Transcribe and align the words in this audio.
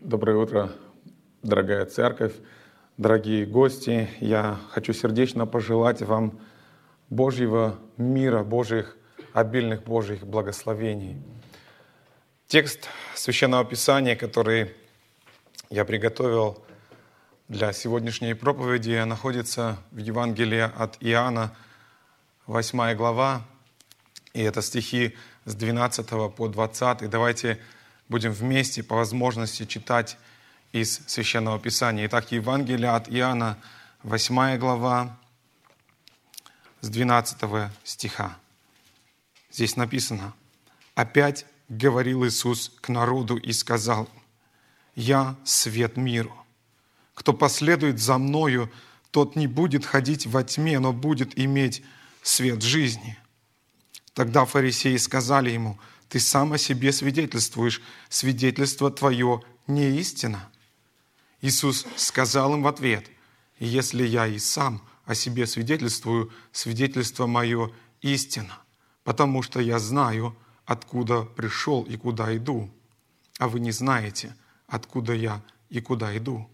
Доброе 0.00 0.36
утро, 0.36 0.70
дорогая 1.42 1.84
церковь, 1.84 2.32
дорогие 2.98 3.44
гости. 3.44 4.08
Я 4.20 4.56
хочу 4.70 4.92
сердечно 4.92 5.44
пожелать 5.44 6.02
вам 6.02 6.38
Божьего 7.10 7.76
мира, 7.96 8.44
Божьих, 8.44 8.96
обильных 9.32 9.82
Божьих 9.82 10.24
благословений. 10.24 11.20
Текст 12.46 12.88
Священного 13.16 13.64
Писания, 13.64 14.14
который 14.14 14.72
я 15.68 15.84
приготовил 15.84 16.62
для 17.48 17.72
сегодняшней 17.72 18.34
проповеди, 18.34 19.02
находится 19.02 19.78
в 19.90 19.96
Евангелии 19.96 20.70
от 20.76 20.96
Иоанна, 21.00 21.56
8 22.46 22.94
глава, 22.94 23.42
и 24.32 24.42
это 24.42 24.62
стихи 24.62 25.16
с 25.44 25.56
12 25.56 26.08
по 26.36 26.46
20. 26.46 27.10
Давайте 27.10 27.58
будем 28.08 28.32
вместе 28.32 28.82
по 28.82 28.96
возможности 28.96 29.64
читать 29.64 30.16
из 30.72 31.00
Священного 31.06 31.58
Писания. 31.58 32.06
Итак, 32.06 32.32
Евангелие 32.32 32.90
от 32.90 33.08
Иоанна, 33.08 33.58
8 34.02 34.58
глава, 34.58 35.18
с 36.80 36.88
12 36.88 37.70
стиха. 37.84 38.36
Здесь 39.50 39.76
написано, 39.76 40.34
«Опять 40.94 41.46
говорил 41.68 42.24
Иисус 42.26 42.72
к 42.80 42.88
народу 42.88 43.36
и 43.36 43.52
сказал, 43.52 44.08
«Я 44.94 45.36
свет 45.44 45.96
миру. 45.96 46.34
Кто 47.14 47.32
последует 47.32 47.98
за 47.98 48.18
Мною, 48.18 48.70
тот 49.10 49.36
не 49.36 49.46
будет 49.46 49.84
ходить 49.84 50.26
во 50.26 50.44
тьме, 50.44 50.78
но 50.78 50.92
будет 50.92 51.38
иметь 51.38 51.82
свет 52.22 52.62
жизни». 52.62 53.18
Тогда 54.14 54.44
фарисеи 54.44 54.96
сказали 54.96 55.50
ему, 55.50 55.78
ты 56.08 56.20
сам 56.20 56.52
о 56.52 56.58
себе 56.58 56.92
свидетельствуешь, 56.92 57.82
свидетельство 58.08 58.90
твое 58.90 59.42
не 59.66 59.98
истина. 59.98 60.50
Иисус 61.40 61.86
сказал 61.96 62.54
им 62.54 62.62
в 62.62 62.66
ответ, 62.66 63.10
если 63.58 64.04
я 64.04 64.26
и 64.26 64.38
сам 64.38 64.82
о 65.04 65.14
себе 65.14 65.46
свидетельствую, 65.46 66.32
свидетельство 66.52 67.26
мое 67.26 67.72
истина, 68.00 68.58
потому 69.04 69.42
что 69.42 69.60
я 69.60 69.78
знаю, 69.78 70.36
откуда 70.64 71.22
пришел 71.22 71.82
и 71.84 71.96
куда 71.96 72.36
иду, 72.36 72.70
а 73.38 73.48
вы 73.48 73.60
не 73.60 73.70
знаете, 73.70 74.34
откуда 74.66 75.14
я 75.14 75.42
и 75.68 75.80
куда 75.80 76.16
иду. 76.16 76.50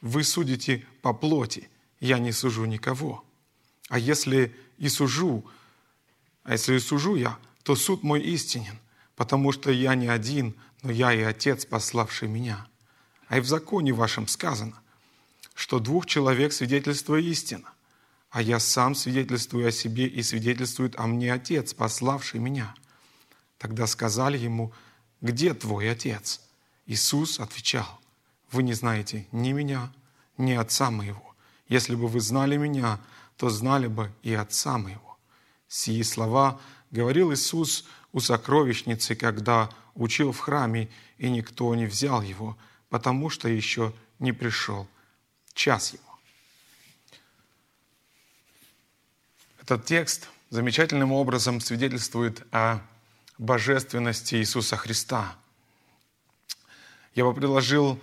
Вы 0.00 0.24
судите 0.24 0.86
по 1.02 1.12
плоти, 1.12 1.68
я 2.00 2.18
не 2.18 2.32
сужу 2.32 2.64
никого. 2.64 3.24
А 3.88 3.98
если 3.98 4.54
и 4.78 4.88
сужу, 4.88 5.44
а 6.42 6.52
если 6.52 6.76
и 6.76 6.78
сужу 6.78 7.16
я, 7.16 7.38
то 7.64 7.74
суд 7.74 8.04
мой 8.04 8.20
истинен, 8.20 8.78
потому 9.16 9.50
что 9.50 9.72
я 9.72 9.94
не 9.96 10.06
один, 10.06 10.54
но 10.82 10.92
я 10.92 11.12
и 11.12 11.22
Отец, 11.22 11.64
пославший 11.64 12.28
меня. 12.28 12.68
А 13.26 13.38
и 13.38 13.40
в 13.40 13.46
законе 13.46 13.92
вашем 13.92 14.28
сказано, 14.28 14.80
что 15.54 15.80
двух 15.80 16.06
человек 16.06 16.52
свидетельство 16.52 17.16
истина, 17.16 17.70
а 18.30 18.42
я 18.42 18.60
сам 18.60 18.94
свидетельствую 18.94 19.66
о 19.66 19.72
себе 19.72 20.06
и 20.06 20.22
свидетельствует 20.22 20.98
о 21.00 21.06
мне 21.06 21.32
Отец, 21.32 21.72
пославший 21.72 22.38
меня. 22.38 22.74
Тогда 23.58 23.86
сказали 23.86 24.36
ему, 24.36 24.72
где 25.22 25.54
твой 25.54 25.90
Отец? 25.90 26.42
Иисус 26.86 27.40
отвечал, 27.40 27.98
вы 28.52 28.62
не 28.62 28.74
знаете 28.74 29.26
ни 29.32 29.52
меня, 29.52 29.90
ни 30.36 30.52
Отца 30.52 30.90
моего. 30.90 31.34
Если 31.68 31.94
бы 31.94 32.08
вы 32.08 32.20
знали 32.20 32.58
меня, 32.58 33.00
то 33.38 33.48
знали 33.48 33.86
бы 33.86 34.12
и 34.22 34.34
Отца 34.34 34.76
моего. 34.76 35.16
Сии 35.66 36.02
слова 36.02 36.60
говорил 36.94 37.32
Иисус 37.32 37.84
у 38.12 38.20
сокровищницы, 38.20 39.16
когда 39.16 39.68
учил 39.94 40.30
в 40.32 40.38
храме, 40.38 40.88
и 41.18 41.28
никто 41.28 41.74
не 41.74 41.86
взял 41.86 42.22
его, 42.22 42.56
потому 42.88 43.30
что 43.30 43.48
еще 43.48 43.92
не 44.20 44.32
пришел 44.32 44.86
час 45.54 45.92
его. 45.92 46.18
Этот 49.60 49.84
текст 49.86 50.28
замечательным 50.50 51.10
образом 51.10 51.60
свидетельствует 51.60 52.46
о 52.52 52.80
божественности 53.38 54.36
Иисуса 54.36 54.76
Христа. 54.76 55.36
Я 57.14 57.24
бы 57.24 57.34
предложил 57.34 57.98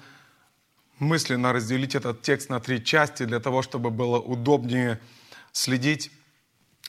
мысленно 1.00 1.54
разделить 1.54 1.96
этот 1.96 2.22
текст 2.24 2.50
на 2.50 2.60
три 2.60 2.84
части 2.84 3.24
для 3.24 3.40
того, 3.40 3.62
чтобы 3.62 3.90
было 3.90 4.20
удобнее 4.20 5.00
следить 5.54 6.12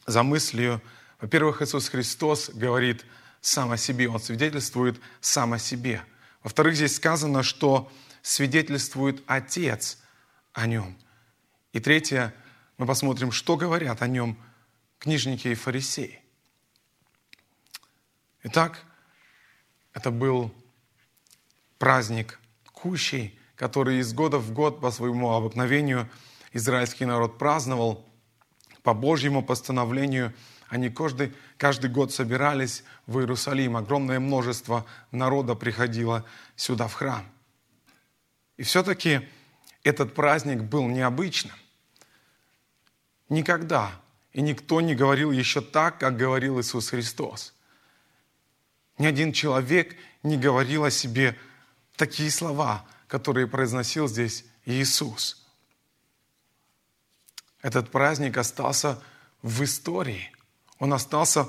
за 0.06 0.22
мыслью 0.22 0.82
во-первых, 1.22 1.62
Иисус 1.62 1.88
Христос 1.88 2.50
говорит 2.50 3.06
сам 3.40 3.70
о 3.70 3.76
себе, 3.76 4.08
Он 4.08 4.18
свидетельствует 4.18 5.00
сам 5.20 5.52
о 5.52 5.58
себе. 5.60 6.02
Во-вторых, 6.42 6.74
здесь 6.74 6.96
сказано, 6.96 7.44
что 7.44 7.92
свидетельствует 8.22 9.22
Отец 9.26 9.98
о 10.52 10.66
Нем. 10.66 10.98
И 11.72 11.78
третье, 11.78 12.34
мы 12.76 12.86
посмотрим, 12.86 13.30
что 13.30 13.56
говорят 13.56 14.02
о 14.02 14.08
Нем 14.08 14.36
книжники 14.98 15.46
и 15.46 15.54
фарисеи. 15.54 16.20
Итак, 18.42 18.82
это 19.92 20.10
был 20.10 20.52
праздник 21.78 22.40
Кущей, 22.72 23.38
который 23.54 24.00
из 24.00 24.12
года 24.12 24.38
в 24.38 24.52
год 24.52 24.80
по 24.80 24.90
своему 24.90 25.30
обыкновению 25.30 26.10
израильский 26.52 27.04
народ 27.04 27.38
праздновал 27.38 28.04
по 28.82 28.92
Божьему 28.92 29.44
постановлению– 29.44 30.34
они 30.72 30.88
каждый, 30.88 31.34
каждый 31.58 31.90
год 31.90 32.14
собирались 32.14 32.82
в 33.06 33.18
Иерусалим. 33.18 33.76
Огромное 33.76 34.18
множество 34.18 34.86
народа 35.10 35.54
приходило 35.54 36.24
сюда, 36.56 36.88
в 36.88 36.94
храм. 36.94 37.30
И 38.56 38.62
все-таки 38.62 39.28
этот 39.84 40.14
праздник 40.14 40.62
был 40.62 40.88
необычным. 40.88 41.54
Никогда 43.28 43.92
и 44.32 44.40
никто 44.40 44.80
не 44.80 44.94
говорил 44.94 45.30
еще 45.30 45.60
так, 45.60 45.98
как 45.98 46.16
говорил 46.16 46.58
Иисус 46.58 46.88
Христос. 46.88 47.52
Ни 48.96 49.04
один 49.04 49.34
человек 49.34 49.94
не 50.22 50.38
говорил 50.38 50.84
о 50.84 50.90
себе 50.90 51.36
такие 51.96 52.30
слова, 52.30 52.86
которые 53.08 53.46
произносил 53.46 54.08
здесь 54.08 54.46
Иисус. 54.64 55.46
Этот 57.60 57.90
праздник 57.90 58.38
остался 58.38 58.98
в 59.42 59.62
истории– 59.62 60.32
он 60.82 60.92
остался 60.92 61.48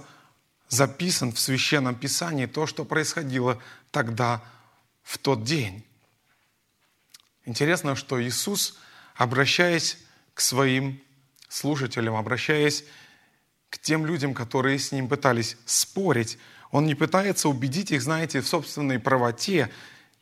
записан 0.70 1.32
в 1.32 1.40
Священном 1.40 1.96
Писании, 1.96 2.46
то, 2.46 2.68
что 2.68 2.86
происходило 2.86 3.60
тогда, 3.90 4.44
в 5.02 5.18
тот 5.18 5.44
день. 5.44 5.84
Интересно, 7.44 7.96
что 7.96 8.24
Иисус, 8.24 8.78
обращаясь 9.16 9.98
к 10.36 10.40
своим 10.40 11.02
слушателям, 11.50 12.16
обращаясь 12.16 12.86
к 13.72 13.80
тем 13.80 14.06
людям, 14.06 14.36
которые 14.36 14.78
с 14.78 14.92
Ним 14.92 15.10
пытались 15.10 15.58
спорить, 15.66 16.38
Он 16.70 16.86
не 16.86 16.94
пытается 16.94 17.50
убедить 17.50 17.90
их, 17.90 18.04
знаете, 18.04 18.40
в 18.40 18.48
собственной 18.48 19.00
правоте, 19.00 19.72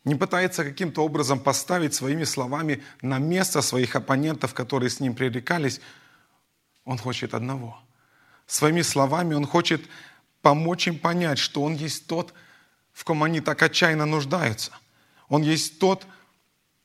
не 0.06 0.16
пытается 0.16 0.64
каким-то 0.64 1.04
образом 1.04 1.42
поставить 1.42 1.94
своими 1.94 2.24
словами 2.24 2.82
на 3.02 3.20
место 3.20 3.62
своих 3.62 3.94
оппонентов, 3.98 4.54
которые 4.54 4.90
с 4.90 5.02
Ним 5.02 5.16
пререкались. 5.16 5.82
Он 6.86 6.98
хочет 6.98 7.34
одного– 7.34 7.78
Своими 8.52 8.82
словами 8.82 9.34
Он 9.34 9.48
хочет 9.48 9.82
помочь 10.42 10.86
им 10.86 11.00
понять, 11.00 11.40
что 11.40 11.64
Он 11.64 11.74
есть 11.74 12.06
тот, 12.06 12.34
в 12.92 13.06
ком 13.06 13.24
они 13.24 13.40
так 13.40 13.64
отчаянно 13.64 14.06
нуждаются. 14.06 14.74
Он 15.30 15.42
есть 15.42 15.80
тот, 15.80 16.06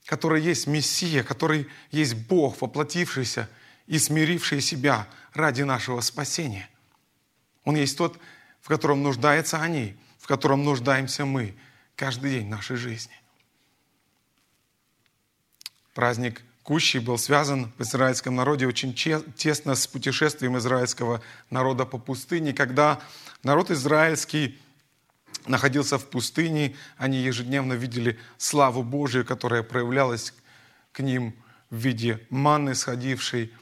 который 0.05 0.41
есть 0.41 0.69
Мессия, 0.69 1.25
который 1.25 1.67
есть 1.91 2.15
Бог, 2.15 2.61
воплотившийся 2.61 3.51
и 3.89 3.99
смиривший 3.99 4.61
себя 4.61 5.09
ради 5.33 5.63
нашего 5.63 6.01
спасения. 6.03 6.71
Он 7.65 7.75
есть 7.75 7.99
тот, 7.99 8.17
в 8.61 8.69
котором 8.69 9.03
нуждаются 9.03 9.61
они, 9.61 9.97
в 10.21 10.29
котором 10.29 10.63
нуждаемся 10.63 11.25
мы 11.25 11.57
каждый 11.97 12.31
день 12.31 12.49
нашей 12.49 12.77
жизни. 12.77 13.21
Праздник 15.95 16.45
Кущий 16.67 16.99
был 16.99 17.17
связан 17.17 17.73
в 17.79 17.83
израильском 17.83 18.35
народе 18.35 18.67
очень 18.67 18.93
тесно 18.93 19.77
с 19.77 19.87
путешествием 19.87 20.59
израильского 20.59 21.23
народа 21.49 21.87
по 21.87 21.97
пустыне. 21.97 22.53
Когда 22.53 22.99
народ 23.45 23.71
израильский 23.71 24.59
находился 25.47 25.97
в 25.97 26.07
пустыне, 26.07 26.75
они 26.97 27.19
ежедневно 27.19 27.75
видели 27.75 28.19
славу 28.37 28.83
Божию, 28.83 29.25
которая 29.25 29.63
проявлялась 29.63 30.35
к 30.91 30.99
ним 30.99 31.37
в 31.71 31.77
виде 31.77 32.27
манны, 32.31 32.75
сходившей, 32.75 33.53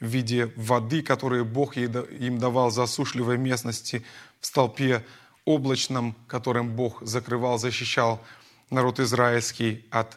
в 0.00 0.06
виде 0.06 0.50
воды, 0.56 1.02
которую 1.02 1.44
Бог 1.44 1.76
им 1.76 2.38
давал 2.38 2.70
за 2.70 2.86
засушливой 2.86 3.36
местности, 3.36 4.06
в 4.40 4.46
столпе 4.46 5.04
облачном, 5.44 6.16
которым 6.26 6.74
Бог 6.74 7.02
закрывал, 7.02 7.58
защищал 7.58 8.24
народ 8.70 9.00
израильский 9.00 9.84
от 9.90 10.16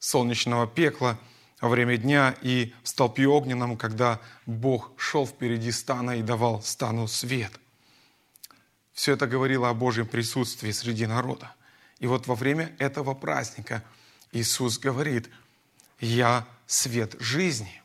солнечного 0.00 0.66
пекла– 0.66 1.16
во 1.60 1.68
время 1.68 1.96
дня 1.96 2.34
и 2.42 2.74
в 2.82 2.88
столпе 2.88 3.26
огненном, 3.26 3.76
когда 3.76 4.20
Бог 4.44 4.92
шел 4.96 5.26
впереди 5.26 5.72
стана 5.72 6.18
и 6.18 6.22
давал 6.22 6.62
стану 6.62 7.08
свет. 7.08 7.52
Все 8.92 9.12
это 9.12 9.26
говорило 9.26 9.68
о 9.68 9.74
Божьем 9.74 10.06
присутствии 10.06 10.70
среди 10.70 11.06
народа. 11.06 11.54
И 11.98 12.06
вот 12.06 12.26
во 12.26 12.34
время 12.34 12.74
этого 12.78 13.14
праздника 13.14 13.82
Иисус 14.32 14.78
говорит, 14.78 15.30
«Я 16.00 16.46
свет 16.66 17.16
жизни». 17.20 17.82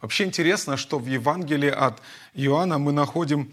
Вообще 0.00 0.24
интересно, 0.24 0.76
что 0.76 0.98
в 0.98 1.06
Евангелии 1.06 1.68
от 1.68 2.00
Иоанна 2.34 2.78
мы 2.78 2.92
находим 2.92 3.52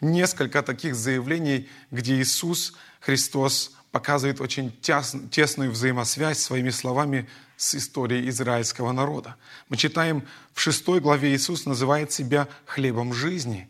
несколько 0.00 0.62
таких 0.62 0.94
заявлений, 0.94 1.68
где 1.90 2.20
Иисус 2.20 2.74
Христос 3.00 3.72
показывает 3.92 4.40
очень 4.40 4.72
тесную 4.80 5.70
взаимосвязь 5.70 6.38
своими 6.38 6.70
словами 6.70 7.28
с 7.56 7.74
историей 7.74 8.28
израильского 8.28 8.92
народа. 8.92 9.36
Мы 9.68 9.76
читаем 9.76 10.26
в 10.54 10.60
шестой 10.60 11.00
главе 11.00 11.34
Иисус 11.34 11.66
называет 11.66 12.12
себя 12.12 12.48
хлебом 12.66 13.12
жизни, 13.12 13.68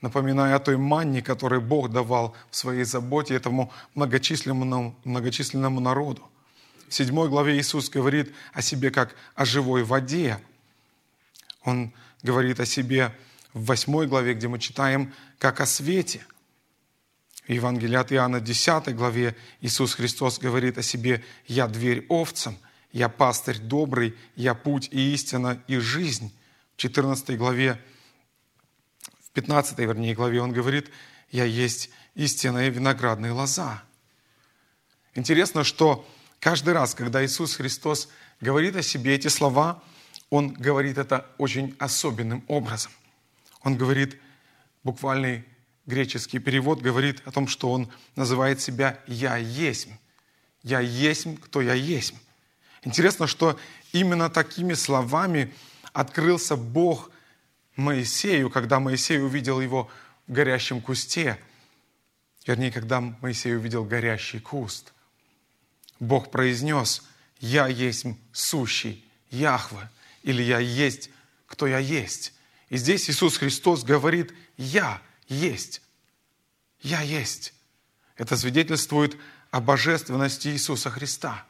напоминая 0.00 0.56
о 0.56 0.58
той 0.58 0.76
манне, 0.76 1.22
которую 1.22 1.60
Бог 1.60 1.90
давал 1.90 2.36
в 2.50 2.56
своей 2.56 2.84
заботе 2.84 3.34
этому 3.34 3.72
многочисленному, 3.94 4.98
многочисленному 5.04 5.80
народу. 5.80 6.28
В 6.88 6.94
седьмой 6.94 7.28
главе 7.28 7.56
Иисус 7.58 7.88
говорит 7.88 8.34
о 8.52 8.60
себе 8.60 8.90
как 8.90 9.14
о 9.34 9.44
живой 9.44 9.84
воде. 9.84 10.38
Он 11.64 11.92
говорит 12.22 12.60
о 12.60 12.66
себе 12.66 13.16
в 13.54 13.64
восьмой 13.66 14.06
главе, 14.08 14.34
где 14.34 14.48
мы 14.48 14.58
читаем 14.58 15.14
как 15.38 15.60
о 15.60 15.66
свете. 15.66 16.26
В 17.46 17.50
Евангелии 17.50 17.96
от 17.96 18.12
Иоанна 18.12 18.40
10 18.40 18.94
главе 18.94 19.36
Иисус 19.60 19.94
Христос 19.94 20.38
говорит 20.38 20.78
о 20.78 20.82
себе 20.82 21.24
«Я 21.46 21.66
дверь 21.66 22.06
овцам, 22.08 22.56
я 22.92 23.08
пастырь 23.08 23.58
добрый, 23.58 24.16
я 24.36 24.54
путь 24.54 24.88
и 24.92 25.12
истина 25.12 25.60
и 25.66 25.78
жизнь». 25.78 26.32
В 26.74 26.76
14 26.76 27.36
главе, 27.36 27.82
в 29.26 29.30
15 29.32 29.76
вернее 29.80 30.14
главе 30.14 30.40
он 30.40 30.52
говорит 30.52 30.90
«Я 31.32 31.44
есть 31.44 31.90
истинная 32.14 32.68
виноградная 32.68 33.32
лоза». 33.32 33.82
Интересно, 35.16 35.64
что 35.64 36.08
каждый 36.38 36.74
раз, 36.74 36.94
когда 36.94 37.24
Иисус 37.24 37.56
Христос 37.56 38.08
говорит 38.40 38.76
о 38.76 38.82
себе 38.82 39.14
эти 39.14 39.28
слова, 39.28 39.82
Он 40.30 40.52
говорит 40.52 40.96
это 40.96 41.26
очень 41.36 41.76
особенным 41.78 42.42
образом. 42.48 42.92
Он 43.62 43.76
говорит, 43.76 44.18
буквальный 44.82 45.44
греческий 45.86 46.38
перевод 46.38 46.80
говорит 46.80 47.22
о 47.24 47.32
том, 47.32 47.48
что 47.48 47.70
он 47.70 47.90
называет 48.16 48.60
себя 48.60 48.98
«Я 49.06 49.36
есть». 49.36 49.88
«Я 50.62 50.80
есть, 50.80 51.26
кто 51.40 51.60
я 51.60 51.74
есть». 51.74 52.14
Интересно, 52.84 53.26
что 53.26 53.58
именно 53.92 54.30
такими 54.30 54.74
словами 54.74 55.52
открылся 55.92 56.56
Бог 56.56 57.10
Моисею, 57.76 58.50
когда 58.50 58.80
Моисей 58.80 59.20
увидел 59.20 59.60
его 59.60 59.90
в 60.26 60.32
горящем 60.32 60.80
кусте. 60.80 61.38
Вернее, 62.46 62.70
когда 62.70 63.00
Моисей 63.00 63.56
увидел 63.56 63.84
горящий 63.84 64.40
куст. 64.40 64.92
Бог 66.00 66.30
произнес 66.30 67.02
«Я 67.38 67.66
есть 67.66 68.06
сущий 68.32 69.04
Яхве» 69.30 69.88
или 70.22 70.42
«Я 70.42 70.58
есть, 70.58 71.10
кто 71.46 71.66
я 71.66 71.78
есть». 71.78 72.34
И 72.68 72.76
здесь 72.76 73.08
Иисус 73.08 73.36
Христос 73.36 73.84
говорит 73.84 74.32
«Я 74.56 75.00
есть». 75.32 75.82
«Я 76.80 77.00
есть». 77.02 77.54
Это 78.16 78.36
свидетельствует 78.36 79.16
о 79.50 79.60
божественности 79.60 80.48
Иисуса 80.48 80.90
Христа. 80.90 81.44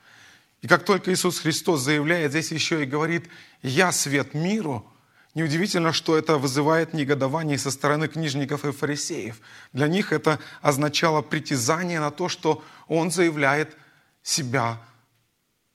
И 0.61 0.69
как 0.69 0.84
только 0.84 1.12
Иисус 1.12 1.40
Христос 1.40 1.81
заявляет 1.81 2.31
здесь 2.31 2.52
еще 2.52 2.82
и 2.82 2.87
говорит 2.87 3.29
«Я 3.62 3.93
свет 3.93 4.34
миру», 4.34 4.88
Неудивительно, 5.34 5.94
что 5.94 6.17
это 6.19 6.37
вызывает 6.37 6.93
негодование 6.93 7.56
со 7.56 7.70
стороны 7.70 8.06
книжников 8.06 8.67
и 8.67 8.73
фарисеев. 8.73 9.40
Для 9.73 9.88
них 9.88 10.12
это 10.12 10.38
означало 10.61 11.23
притязание 11.23 12.00
на 12.00 12.11
то, 12.11 12.28
что 12.28 12.62
он 12.87 13.11
заявляет 13.11 13.75
себя 14.23 14.78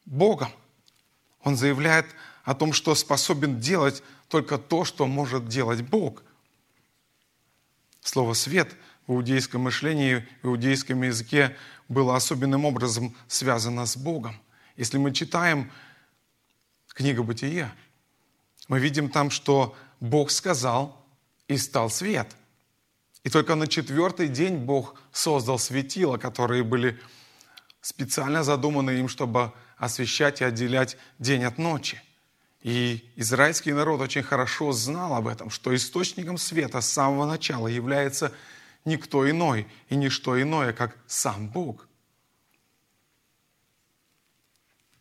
Богом. 0.06 0.50
Он 1.42 1.58
заявляет 1.58 2.06
о 2.44 2.54
том, 2.54 2.72
что 2.72 2.94
способен 2.94 3.60
делать 3.60 4.04
только 4.28 4.60
то, 4.60 4.86
что 4.86 5.08
может 5.08 5.48
делать 5.48 5.82
Бог. 5.82 6.22
Слово 8.08 8.36
«свет» 8.36 8.74
в 9.06 9.12
иудейском 9.12 9.64
мышлении, 9.64 10.26
в 10.42 10.48
иудейском 10.48 11.04
языке 11.04 11.58
было 11.90 12.16
особенным 12.16 12.64
образом 12.64 13.14
связано 13.28 13.86
с 13.86 13.98
Богом. 13.98 14.40
Если 14.78 14.98
мы 14.98 15.12
читаем 15.12 15.70
книгу 16.94 17.22
«Бытие», 17.26 17.70
мы 18.70 18.80
видим 18.80 19.10
там, 19.10 19.30
что 19.30 19.76
Бог 20.00 20.32
сказал, 20.32 21.06
и 21.50 21.58
стал 21.58 21.90
свет. 21.90 22.34
И 23.26 23.30
только 23.30 23.56
на 23.56 23.68
четвертый 23.68 24.30
день 24.30 24.56
Бог 24.56 24.96
создал 25.12 25.60
светила, 25.60 26.16
которые 26.16 26.64
были 26.64 26.98
специально 27.82 28.42
задуманы 28.42 28.92
им, 28.92 29.10
чтобы 29.10 29.52
освещать 29.76 30.40
и 30.40 30.46
отделять 30.46 30.96
день 31.20 31.44
от 31.44 31.58
ночи. 31.58 32.02
И 32.62 33.10
израильский 33.16 33.72
народ 33.72 34.02
очень 34.02 34.24
хорошо 34.24 34.72
знал 34.72 35.14
об 35.14 35.28
этом, 35.28 35.50
что 35.50 35.76
источником 35.76 36.38
света 36.38 36.82
с 36.82 36.90
самого 36.90 37.26
начала 37.26 37.68
является 37.68 38.34
никто 38.84 39.30
иной 39.30 39.68
и 39.90 39.96
ничто 39.96 40.42
иное, 40.42 40.74
как 40.74 40.98
сам 41.06 41.48
Бог. 41.48 41.88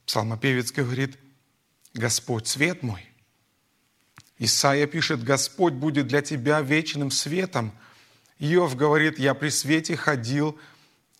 Псалмопевец 0.04 0.70
говорит, 0.70 1.18
Господь 1.94 2.46
свет 2.46 2.82
мой. 2.82 3.08
Исаия 4.38 4.86
пишет, 4.86 5.24
Господь 5.24 5.72
будет 5.72 6.06
для 6.06 6.20
тебя 6.20 6.60
вечным 6.60 7.10
светом. 7.10 7.72
Иов 8.38 8.76
говорит, 8.76 9.18
я 9.18 9.34
при 9.34 9.48
свете 9.48 9.96
ходил, 9.96 10.58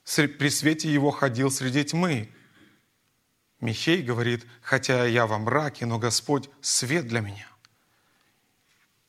при 0.05 0.51
свете 0.51 0.93
его 0.93 1.11
ходил 1.11 1.51
среди 1.51 1.85
тьмы. 1.85 2.31
Михей 3.61 4.03
говорит, 4.03 4.47
хотя 4.61 5.07
я 5.07 5.27
во 5.27 5.39
мраке, 5.39 5.87
но 5.87 5.99
Господь 5.99 6.51
свет 6.61 7.07
для 7.07 7.21
меня. 7.21 7.49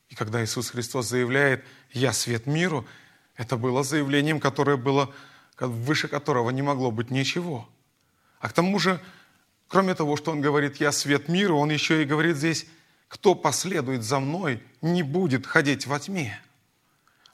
И 0.09 0.15
когда 0.15 0.44
Иисус 0.44 0.69
Христос 0.69 1.07
заявляет, 1.07 1.65
я 1.91 2.13
свет 2.13 2.45
миру, 2.45 2.88
это 3.35 3.57
было 3.57 3.83
заявлением, 3.83 4.39
которое 4.39 4.77
было, 4.77 5.13
выше 5.59 6.07
которого 6.07 6.49
не 6.51 6.61
могло 6.61 6.91
быть 6.91 7.11
ничего. 7.11 7.67
А 8.39 8.49
к 8.49 8.53
тому 8.53 8.79
же, 8.79 9.01
кроме 9.67 9.95
того, 9.95 10.15
что 10.15 10.31
Он 10.31 10.39
говорит, 10.39 10.77
я 10.77 10.94
свет 10.94 11.27
миру, 11.27 11.57
Он 11.57 11.69
еще 11.69 12.01
и 12.01 12.05
говорит 12.05 12.38
здесь, 12.38 12.67
кто 13.09 13.35
последует 13.35 14.03
за 14.03 14.19
мной, 14.19 14.63
не 14.81 15.03
будет 15.03 15.45
ходить 15.45 15.88
во 15.88 15.99
тьме. 15.99 16.39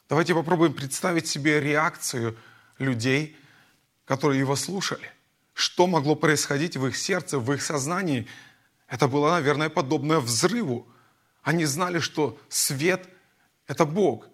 Давайте 0.10 0.34
попробуем 0.34 0.74
представить 0.74 1.28
себе 1.28 1.60
реакцию 1.60 2.38
людей, 2.80 3.38
которые 4.06 4.40
его 4.40 4.56
слушали– 4.56 5.12
что 5.54 5.88
могло 5.88 6.16
происходить 6.16 6.78
в 6.78 6.86
их 6.88 6.98
сердце, 6.98 7.40
в 7.40 7.52
их 7.54 7.62
сознании. 7.62 8.28
Это 8.88 9.08
было, 9.08 9.32
наверное, 9.32 9.70
подобное 9.70 10.20
взрыву. 10.20 10.88
Они 11.42 11.66
знали, 11.66 12.00
что 12.00 12.40
свет– 12.50 13.08
это 13.68 13.86
Бог. 13.86 14.28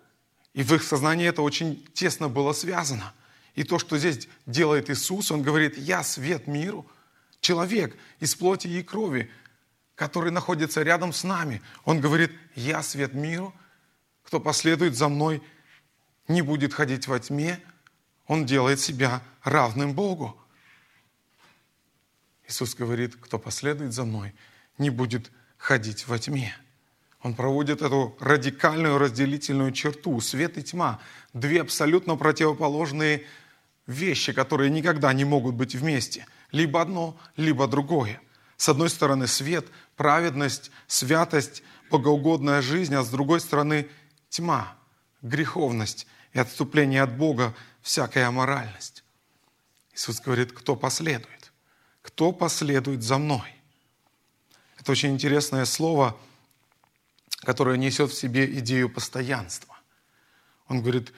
И 0.54 0.64
в 0.64 0.74
их 0.74 0.84
сознании 0.84 1.28
это 1.28 1.42
очень 1.42 1.86
тесно 1.94 2.30
было 2.30 2.54
связано. 2.54 3.14
И 3.56 3.64
то, 3.64 3.80
что 3.80 3.98
здесь 3.98 4.28
делает 4.46 4.90
Иисус, 4.90 5.32
Он 5.32 5.42
говорит, 5.42 5.78
я 5.78 6.04
свет 6.04 6.48
миру, 6.48 6.86
человек 7.42 7.96
из 8.20 8.36
плоти 8.36 8.68
и 8.68 8.84
крови, 8.84 9.30
который 9.96 10.32
находится 10.32 10.82
рядом 10.82 11.12
с 11.12 11.24
нами. 11.24 11.62
Он 11.84 12.00
говорит, 12.00 12.32
я 12.56 12.82
свет 12.84 13.14
миру, 13.14 13.54
кто 14.24 14.40
последует 14.40 14.96
за 14.96 15.10
мной, 15.10 15.42
не 16.28 16.42
будет 16.42 16.74
ходить 16.74 17.08
во 17.08 17.20
тьме, 17.20 17.60
он 18.28 18.46
делает 18.46 18.80
себя 18.80 19.22
равным 19.44 19.94
Богу. 19.94 20.40
Иисус 22.50 22.74
говорит, 22.74 23.16
кто 23.16 23.38
последует 23.38 23.94
за 23.94 24.06
мной, 24.06 24.34
не 24.80 24.90
будет 24.90 25.32
ходить 25.58 26.08
во 26.08 26.18
тьме. 26.18 26.56
Он 27.22 27.36
проводит 27.36 27.84
эту 27.84 28.18
радикальную 28.20 28.98
разделительную 28.98 29.72
черту, 29.72 30.20
свет 30.20 30.58
и 30.58 30.64
тьма, 30.64 31.00
две 31.34 31.62
абсолютно 31.62 32.16
противоположные 32.16 33.26
вещи, 33.86 34.34
которые 34.34 34.72
никогда 34.72 35.14
не 35.14 35.26
могут 35.26 35.54
быть 35.54 35.76
вместе. 35.76 36.26
Либо 36.52 36.82
одно, 36.82 37.20
либо 37.36 37.68
другое. 37.68 38.20
С 38.58 38.68
одной 38.68 38.90
стороны 38.90 39.28
свет, 39.28 39.68
праведность, 39.96 40.72
святость, 40.88 41.62
богоугодная 41.92 42.64
жизнь, 42.64 42.96
а 42.96 43.04
с 43.04 43.10
другой 43.10 43.42
стороны 43.42 43.88
тьма, 44.30 44.76
греховность 45.22 46.08
и 46.34 46.40
отступление 46.40 47.04
от 47.04 47.16
Бога, 47.16 47.54
всякая 47.84 48.28
аморальность. 48.28 49.04
Иисус 49.94 50.20
говорит, 50.20 50.52
кто 50.52 50.76
последует 50.76 51.39
кто 52.20 52.34
последует 52.34 53.02
за 53.02 53.18
мной. 53.18 53.48
Это 54.78 54.92
очень 54.92 55.12
интересное 55.12 55.64
слово, 55.64 56.18
которое 57.38 57.78
несет 57.78 58.12
в 58.12 58.14
себе 58.14 58.44
идею 58.60 58.90
постоянства. 58.90 59.78
Он 60.68 60.82
говорит, 60.82 61.14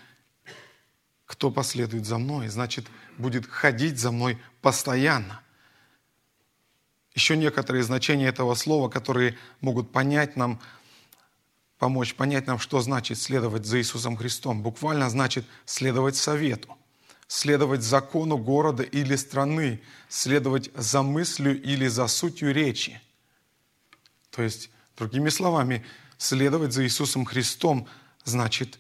кто 1.26 1.50
последует 1.50 2.06
за 2.06 2.20
мной, 2.20 2.50
значит, 2.50 2.86
будет 3.18 3.48
ходить 3.48 3.98
за 3.98 4.12
мной 4.12 4.38
постоянно. 4.62 5.42
Еще 7.16 7.36
некоторые 7.36 7.82
значения 7.82 8.28
этого 8.28 8.54
слова, 8.54 8.88
которые 8.88 9.40
могут 9.60 9.92
понять 9.92 10.36
нам, 10.36 10.62
помочь 11.80 12.14
понять 12.14 12.46
нам, 12.46 12.60
что 12.60 12.80
значит 12.80 13.18
следовать 13.18 13.66
за 13.66 13.80
Иисусом 13.80 14.18
Христом. 14.18 14.62
Буквально 14.62 15.10
значит 15.10 15.48
следовать 15.66 16.16
совету. 16.16 16.78
Следовать 17.32 17.82
закону 17.82 18.38
города 18.38 18.84
или 18.84 19.16
страны, 19.16 19.82
следовать 20.10 20.70
за 20.76 21.02
мыслью 21.02 21.62
или 21.62 21.88
за 21.88 22.08
сутью 22.08 22.54
речи. 22.54 23.02
То 24.32 24.42
есть, 24.42 24.70
другими 24.98 25.30
словами, 25.30 25.86
следовать 26.18 26.74
за 26.74 26.84
Иисусом 26.84 27.24
Христом 27.24 27.88
значит 28.26 28.80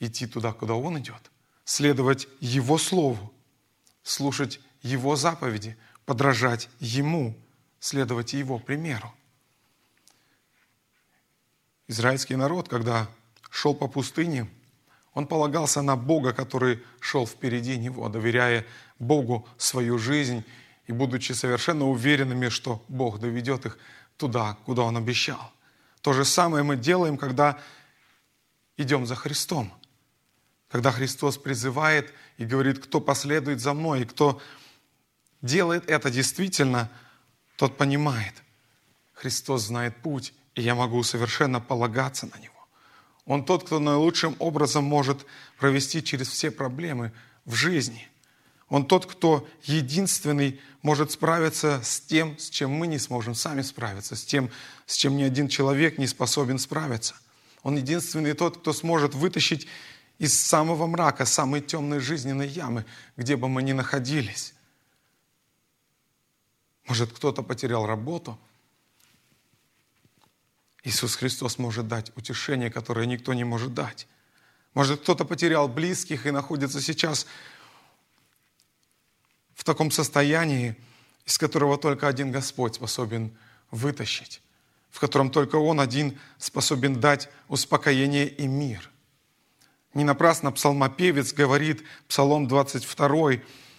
идти 0.00 0.26
туда, 0.26 0.52
куда 0.52 0.74
Он 0.74 0.98
идет, 0.98 1.30
следовать 1.64 2.26
Его 2.40 2.78
Слову, 2.78 3.32
слушать 4.02 4.58
Его 4.82 5.14
заповеди, 5.14 5.76
подражать 6.06 6.68
Ему, 6.80 7.38
следовать 7.78 8.32
Его 8.32 8.58
примеру. 8.58 9.14
Израильский 11.86 12.34
народ, 12.34 12.68
когда 12.68 13.08
шел 13.50 13.72
по 13.72 13.86
пустыне, 13.86 14.50
он 15.14 15.26
полагался 15.26 15.82
на 15.82 15.96
Бога, 15.96 16.32
который 16.32 16.82
шел 17.00 17.26
впереди 17.26 17.76
него, 17.76 18.08
доверяя 18.08 18.64
Богу 18.98 19.48
свою 19.58 19.98
жизнь 19.98 20.44
и 20.86 20.92
будучи 20.92 21.32
совершенно 21.32 21.88
уверенными, 21.88 22.48
что 22.48 22.84
Бог 22.88 23.18
доведет 23.18 23.66
их 23.66 23.78
туда, 24.16 24.56
куда 24.66 24.82
Он 24.82 24.96
обещал. 24.96 25.52
То 26.00 26.12
же 26.12 26.24
самое 26.24 26.62
мы 26.62 26.76
делаем, 26.76 27.16
когда 27.16 27.58
идем 28.76 29.06
за 29.06 29.14
Христом. 29.14 29.72
Когда 30.68 30.92
Христос 30.92 31.36
призывает 31.36 32.12
и 32.36 32.44
говорит, 32.44 32.78
кто 32.78 33.00
последует 33.00 33.60
за 33.60 33.74
мной, 33.74 34.02
и 34.02 34.04
кто 34.04 34.40
делает 35.42 35.90
это 35.90 36.10
действительно, 36.10 36.90
тот 37.56 37.76
понимает, 37.76 38.34
Христос 39.12 39.62
знает 39.62 40.00
путь, 40.00 40.32
и 40.54 40.62
я 40.62 40.74
могу 40.74 41.02
совершенно 41.02 41.60
полагаться 41.60 42.26
на 42.26 42.38
Него. 42.38 42.59
Он 43.30 43.44
тот, 43.44 43.62
кто 43.62 43.78
наилучшим 43.78 44.34
образом 44.40 44.82
может 44.82 45.24
провести 45.56 46.02
через 46.02 46.26
все 46.26 46.50
проблемы 46.50 47.12
в 47.44 47.54
жизни. 47.54 48.08
Он 48.68 48.84
тот, 48.84 49.06
кто 49.06 49.46
единственный 49.62 50.60
может 50.82 51.12
справиться 51.12 51.80
с 51.84 52.00
тем, 52.00 52.36
с 52.40 52.50
чем 52.50 52.72
мы 52.72 52.88
не 52.88 52.98
сможем 52.98 53.36
сами 53.36 53.62
справиться, 53.62 54.16
с 54.16 54.24
тем, 54.24 54.50
с 54.84 54.96
чем 54.96 55.16
ни 55.16 55.22
один 55.22 55.46
человек 55.46 55.96
не 55.96 56.08
способен 56.08 56.58
справиться. 56.58 57.14
Он 57.62 57.76
единственный 57.76 58.32
тот, 58.32 58.56
кто 58.56 58.72
сможет 58.72 59.14
вытащить 59.14 59.68
из 60.18 60.36
самого 60.36 60.88
мрака, 60.88 61.24
самой 61.24 61.60
темной 61.60 62.00
жизненной 62.00 62.48
ямы, 62.48 62.84
где 63.16 63.36
бы 63.36 63.48
мы 63.48 63.62
ни 63.62 63.70
находились. 63.70 64.54
Может, 66.88 67.12
кто-то 67.12 67.44
потерял 67.44 67.86
работу– 67.86 68.36
Иисус 70.84 71.16
Христос 71.16 71.58
может 71.58 71.88
дать 71.88 72.10
утешение, 72.16 72.70
которое 72.70 73.06
никто 73.06 73.34
не 73.34 73.44
может 73.44 73.74
дать. 73.74 74.06
Может, 74.74 75.02
кто-то 75.02 75.24
потерял 75.24 75.68
близких 75.68 76.26
и 76.26 76.30
находится 76.30 76.80
сейчас 76.80 77.26
в 79.54 79.64
таком 79.64 79.90
состоянии, 79.90 80.76
из 81.26 81.36
которого 81.36 81.76
только 81.76 82.08
один 82.08 82.32
Господь 82.32 82.76
способен 82.76 83.36
вытащить, 83.70 84.40
в 84.90 85.00
котором 85.00 85.30
только 85.30 85.56
Он 85.56 85.80
один 85.80 86.18
способен 86.38 86.98
дать 86.98 87.28
успокоение 87.48 88.26
и 88.26 88.46
мир. 88.46 88.90
Не 89.92 90.04
напрасно 90.04 90.52
псалмопевец 90.52 91.32
говорит, 91.32 91.82
Псалом 92.08 92.46
22, 92.46 93.32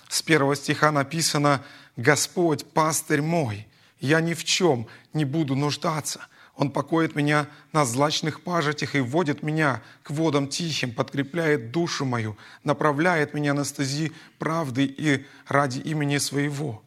с 0.10 0.22
первого 0.22 0.56
стиха 0.56 0.92
написано 0.92 1.64
«Господь, 1.96 2.66
пастырь 2.66 3.22
мой, 3.22 3.68
я 4.00 4.20
ни 4.20 4.34
в 4.34 4.44
чем 4.44 4.88
не 5.14 5.26
буду 5.26 5.56
нуждаться». 5.56 6.28
Он 6.56 6.70
покоит 6.70 7.16
меня 7.16 7.48
на 7.72 7.86
злачных 7.86 8.42
пажитях 8.42 8.96
и 8.96 9.00
вводит 9.00 9.42
меня 9.42 9.82
к 10.04 10.12
водам 10.12 10.48
тихим, 10.48 10.94
подкрепляет 10.94 11.72
душу 11.72 12.06
мою, 12.06 12.38
направляет 12.64 13.34
меня 13.34 13.54
на 13.54 13.64
стези 13.64 14.12
правды 14.38 14.86
и 14.86 15.26
ради 15.48 15.80
имени 15.80 16.18
Своего. 16.18 16.84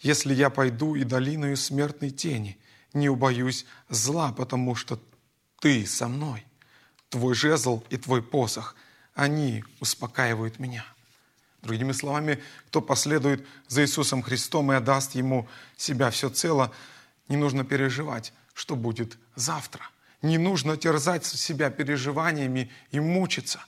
Если 0.00 0.34
я 0.34 0.50
пойду 0.50 0.94
и 0.94 1.04
долиною 1.04 1.56
смертной 1.56 2.10
тени, 2.10 2.58
не 2.92 3.08
убоюсь 3.08 3.66
зла, 3.88 4.32
потому 4.32 4.74
что 4.74 4.98
Ты 5.60 5.86
со 5.86 6.08
мной. 6.08 6.44
Твой 7.10 7.34
жезл 7.34 7.84
и 7.90 7.96
Твой 7.96 8.22
посох, 8.22 8.74
они 9.14 9.64
успокаивают 9.80 10.58
меня. 10.58 10.84
Другими 11.62 11.92
словами, 11.92 12.42
кто 12.68 12.80
последует 12.80 13.46
за 13.68 13.82
Иисусом 13.82 14.22
Христом 14.22 14.72
и 14.72 14.74
отдаст 14.74 15.14
Ему 15.14 15.46
себя 15.76 16.10
все 16.10 16.30
цело, 16.30 16.72
не 17.28 17.36
нужно 17.36 17.64
переживать 17.64 18.32
что 18.54 18.76
будет 18.76 19.18
завтра. 19.34 19.82
Не 20.22 20.38
нужно 20.38 20.76
терзать 20.76 21.26
себя 21.26 21.68
переживаниями 21.68 22.70
и 22.92 23.00
мучиться. 23.00 23.62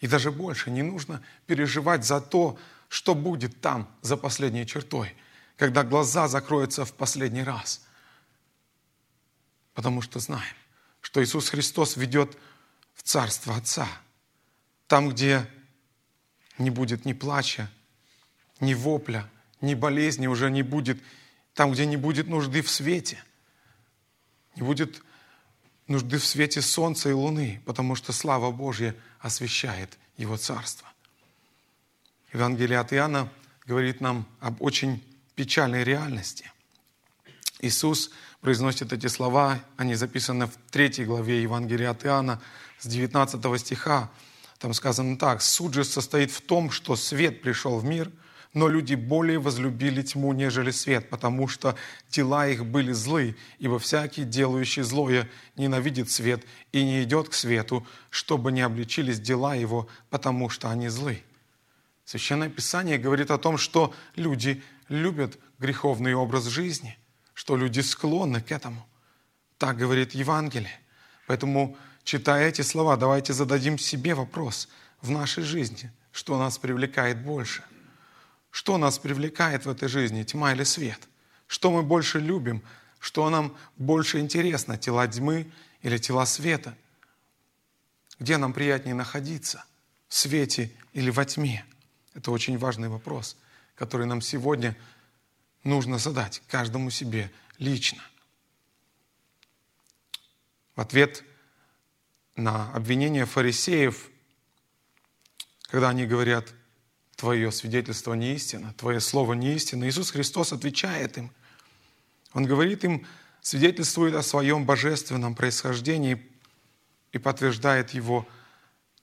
И 0.00 0.06
даже 0.06 0.30
больше, 0.30 0.70
не 0.70 0.82
нужно 0.82 1.22
переживать 1.46 2.04
за 2.04 2.20
то, 2.20 2.58
что 2.88 3.14
будет 3.14 3.60
там, 3.62 3.88
за 4.02 4.16
последней 4.18 4.66
чертой, 4.66 5.16
когда 5.56 5.82
глаза 5.82 6.28
закроются 6.28 6.84
в 6.84 6.92
последний 6.92 7.42
раз. 7.42 7.86
Потому 9.72 10.02
что 10.02 10.18
знаем, 10.18 10.54
что 11.00 11.24
Иисус 11.24 11.48
Христос 11.48 11.96
ведет 11.96 12.36
в 12.92 13.02
Царство 13.02 13.56
Отца. 13.56 13.88
Там, 14.88 15.08
где 15.08 15.48
не 16.58 16.70
будет 16.70 17.04
ни 17.06 17.12
плача, 17.14 17.70
ни 18.60 18.74
вопля, 18.74 19.30
ни 19.60 19.74
болезни 19.74 20.26
уже 20.26 20.50
не 20.50 20.62
будет, 20.62 21.00
там, 21.54 21.72
где 21.72 21.86
не 21.86 21.96
будет 21.96 22.26
нужды 22.26 22.60
в 22.60 22.68
свете– 22.68 23.22
не 24.56 24.62
будет 24.62 25.02
нужды 25.86 26.18
в 26.18 26.24
свете 26.24 26.62
солнца 26.62 27.08
и 27.08 27.12
луны, 27.12 27.60
потому 27.64 27.94
что 27.94 28.12
слава 28.12 28.50
Божья 28.50 28.94
освещает 29.20 29.98
Его 30.16 30.36
Царство. 30.36 30.88
Евангелие 32.32 32.78
от 32.78 32.92
Иоанна 32.92 33.28
говорит 33.66 34.00
нам 34.00 34.26
об 34.40 34.60
очень 34.62 35.02
печальной 35.34 35.84
реальности. 35.84 36.50
Иисус 37.60 38.10
произносит 38.40 38.92
эти 38.92 39.06
слова, 39.06 39.60
они 39.76 39.94
записаны 39.94 40.46
в 40.46 40.52
третьей 40.70 41.04
главе 41.04 41.42
Евангелия 41.42 41.90
от 41.90 42.04
Иоанна 42.04 42.42
с 42.78 42.86
19 42.86 43.60
стиха. 43.60 44.10
Там 44.58 44.74
сказано 44.74 45.16
так, 45.16 45.42
«Суд 45.42 45.74
же 45.74 45.84
состоит 45.84 46.30
в 46.30 46.40
том, 46.40 46.70
что 46.70 46.96
свет 46.96 47.42
пришел 47.42 47.78
в 47.78 47.84
мир– 47.84 48.10
но 48.54 48.68
люди 48.68 48.94
более 48.94 49.40
возлюбили 49.40 50.00
тьму, 50.02 50.32
нежели 50.32 50.70
свет, 50.70 51.10
потому 51.10 51.48
что 51.48 51.76
дела 52.08 52.46
их 52.46 52.64
были 52.64 52.92
злы, 52.92 53.36
ибо 53.58 53.80
всякий, 53.80 54.22
делающий 54.22 54.82
злое, 54.82 55.28
ненавидит 55.56 56.08
свет 56.08 56.44
и 56.70 56.84
не 56.84 57.02
идет 57.02 57.28
к 57.28 57.34
свету, 57.34 57.84
чтобы 58.10 58.52
не 58.52 58.62
обличились 58.62 59.20
дела 59.20 59.56
его, 59.56 59.88
потому 60.08 60.48
что 60.48 60.70
они 60.70 60.88
злы». 60.88 61.22
Священное 62.04 62.48
Писание 62.48 62.96
говорит 62.96 63.30
о 63.30 63.38
том, 63.38 63.58
что 63.58 63.92
люди 64.14 64.62
любят 64.88 65.38
греховный 65.58 66.14
образ 66.14 66.44
жизни, 66.44 66.96
что 67.32 67.56
люди 67.56 67.80
склонны 67.80 68.40
к 68.40 68.52
этому. 68.52 68.86
Так 69.58 69.78
говорит 69.78 70.12
Евангелие. 70.12 70.78
Поэтому, 71.26 71.76
читая 72.04 72.48
эти 72.48 72.60
слова, 72.60 72.96
давайте 72.96 73.32
зададим 73.32 73.78
себе 73.78 74.14
вопрос 74.14 74.68
в 75.00 75.10
нашей 75.10 75.42
жизни, 75.42 75.90
что 76.12 76.38
нас 76.38 76.58
привлекает 76.58 77.24
больше– 77.24 77.64
что 78.54 78.78
нас 78.78 79.00
привлекает 79.00 79.66
в 79.66 79.68
этой 79.68 79.88
жизни, 79.88 80.22
тьма 80.22 80.52
или 80.52 80.62
свет? 80.62 81.08
Что 81.48 81.72
мы 81.72 81.82
больше 81.82 82.20
любим? 82.20 82.62
Что 83.00 83.28
нам 83.28 83.58
больше 83.76 84.20
интересно, 84.20 84.78
тела 84.78 85.08
тьмы 85.08 85.50
или 85.82 85.98
тела 85.98 86.24
света? 86.24 86.78
Где 88.20 88.36
нам 88.36 88.52
приятнее 88.52 88.94
находиться? 88.94 89.64
В 90.06 90.14
свете 90.14 90.70
или 90.92 91.10
во 91.10 91.24
тьме? 91.24 91.64
Это 92.14 92.30
очень 92.30 92.56
важный 92.56 92.88
вопрос, 92.88 93.36
который 93.74 94.06
нам 94.06 94.20
сегодня 94.20 94.76
нужно 95.64 95.98
задать 95.98 96.40
каждому 96.46 96.90
себе 96.90 97.32
лично. 97.58 98.04
В 100.76 100.80
ответ 100.80 101.24
на 102.36 102.72
обвинение 102.72 103.26
фарисеев, 103.26 104.10
когда 105.66 105.88
они 105.88 106.06
говорят– 106.06 106.54
твое 107.24 107.50
свидетельство 107.50 108.12
не 108.12 108.34
истина, 108.34 108.74
твое 108.76 109.00
слово 109.00 109.32
не 109.32 109.54
истина. 109.54 109.88
Иисус 109.88 110.10
Христос 110.10 110.52
отвечает 110.52 111.16
им. 111.16 111.30
Он 112.34 112.44
говорит 112.44 112.84
им, 112.84 113.06
свидетельствует 113.40 114.14
о 114.14 114.22
своем 114.22 114.66
божественном 114.66 115.34
происхождении 115.34 116.22
и 117.12 117.18
подтверждает 117.18 117.92
его 117.92 118.28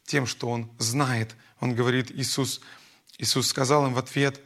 тем, 0.05 0.27
что 0.27 0.49
он 0.49 0.69
знает. 0.77 1.35
Он 1.61 1.73
говорит, 1.73 2.11
Иисус, 2.11 2.61
Иисус 3.17 3.47
сказал 3.47 3.87
им 3.87 3.95
в 3.95 3.97
ответ, 3.97 4.39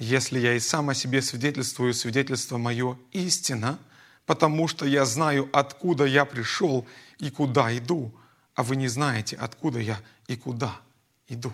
если 0.00 0.40
я 0.40 0.54
и 0.54 0.58
сам 0.58 0.90
о 0.90 0.94
себе 0.94 1.22
свидетельствую, 1.22 1.94
свидетельство 1.94 2.58
мое 2.58 2.98
истина, 3.12 3.78
потому 4.26 4.66
что 4.66 4.86
я 4.86 5.04
знаю, 5.04 5.48
откуда 5.52 6.04
я 6.04 6.24
пришел 6.24 6.84
и 7.20 7.30
куда 7.30 7.76
иду, 7.78 8.12
а 8.56 8.64
вы 8.64 8.74
не 8.74 8.88
знаете, 8.88 9.36
откуда 9.36 9.78
я 9.78 10.00
и 10.26 10.36
куда 10.36 10.80
иду. 11.28 11.52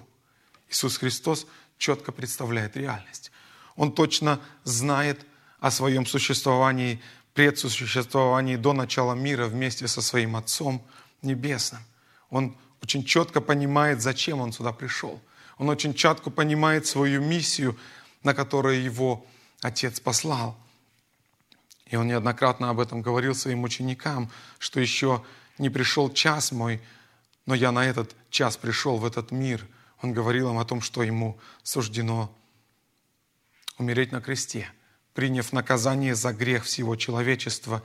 Иисус 0.68 0.98
Христос 0.98 1.46
четко 1.78 2.12
представляет 2.12 2.76
реальность. 2.76 3.30
Он 3.76 3.92
точно 3.92 4.40
знает 4.64 5.26
о 5.60 5.70
своем 5.70 6.06
существовании, 6.06 7.00
предсуществовании 7.34 8.56
до 8.56 8.72
начала 8.72 9.14
мира 9.14 9.46
вместе 9.46 9.88
со 9.88 10.00
своим 10.00 10.36
Отцом 10.36 10.82
Небесным. 11.22 11.82
Он 12.30 12.56
очень 12.82 13.04
четко 13.04 13.40
понимает, 13.40 14.00
зачем 14.00 14.40
Он 14.40 14.52
сюда 14.52 14.72
пришел. 14.72 15.20
Он 15.58 15.68
очень 15.68 15.94
четко 15.94 16.30
понимает 16.30 16.86
свою 16.86 17.22
миссию, 17.22 17.76
на 18.22 18.34
которую 18.34 18.82
его 18.82 19.26
Отец 19.62 20.00
послал. 20.00 20.56
И 21.86 21.96
он 21.96 22.08
неоднократно 22.08 22.70
об 22.70 22.80
этом 22.80 23.00
говорил 23.00 23.34
своим 23.34 23.62
ученикам, 23.64 24.30
что 24.58 24.80
еще 24.80 25.24
не 25.58 25.70
пришел 25.70 26.12
час 26.12 26.52
мой, 26.52 26.80
но 27.46 27.54
я 27.54 27.72
на 27.72 27.86
этот 27.86 28.14
час 28.30 28.56
пришел 28.56 28.98
в 28.98 29.04
этот 29.04 29.30
мир. 29.30 29.66
Он 30.02 30.12
говорил 30.12 30.50
им 30.50 30.58
о 30.58 30.64
том, 30.64 30.80
что 30.80 31.02
ему 31.02 31.38
суждено 31.62 32.34
умереть 33.78 34.12
на 34.12 34.20
кресте, 34.20 34.70
приняв 35.14 35.52
наказание 35.52 36.14
за 36.14 36.32
грех 36.32 36.64
всего 36.64 36.96
человечества 36.96 37.82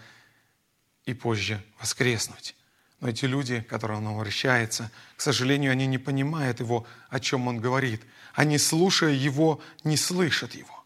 и 1.06 1.14
позже 1.14 1.64
воскреснуть. 1.80 2.56
Но 3.00 3.10
эти 3.10 3.26
люди, 3.26 3.62
к 3.62 3.68
которым 3.68 4.06
он 4.06 4.16
обращается, 4.16 4.92
к 5.16 5.22
сожалению, 5.22 5.72
они 5.72 5.88
не 5.88 5.98
понимают 5.98 6.60
его, 6.60 6.86
о 7.10 7.20
чем 7.20 7.48
он 7.48 7.60
говорит. 7.60 8.02
Они, 8.34 8.58
слушая 8.58 9.14
его, 9.14 9.60
не 9.84 9.98
слышат 9.98 10.54
его. 10.54 10.86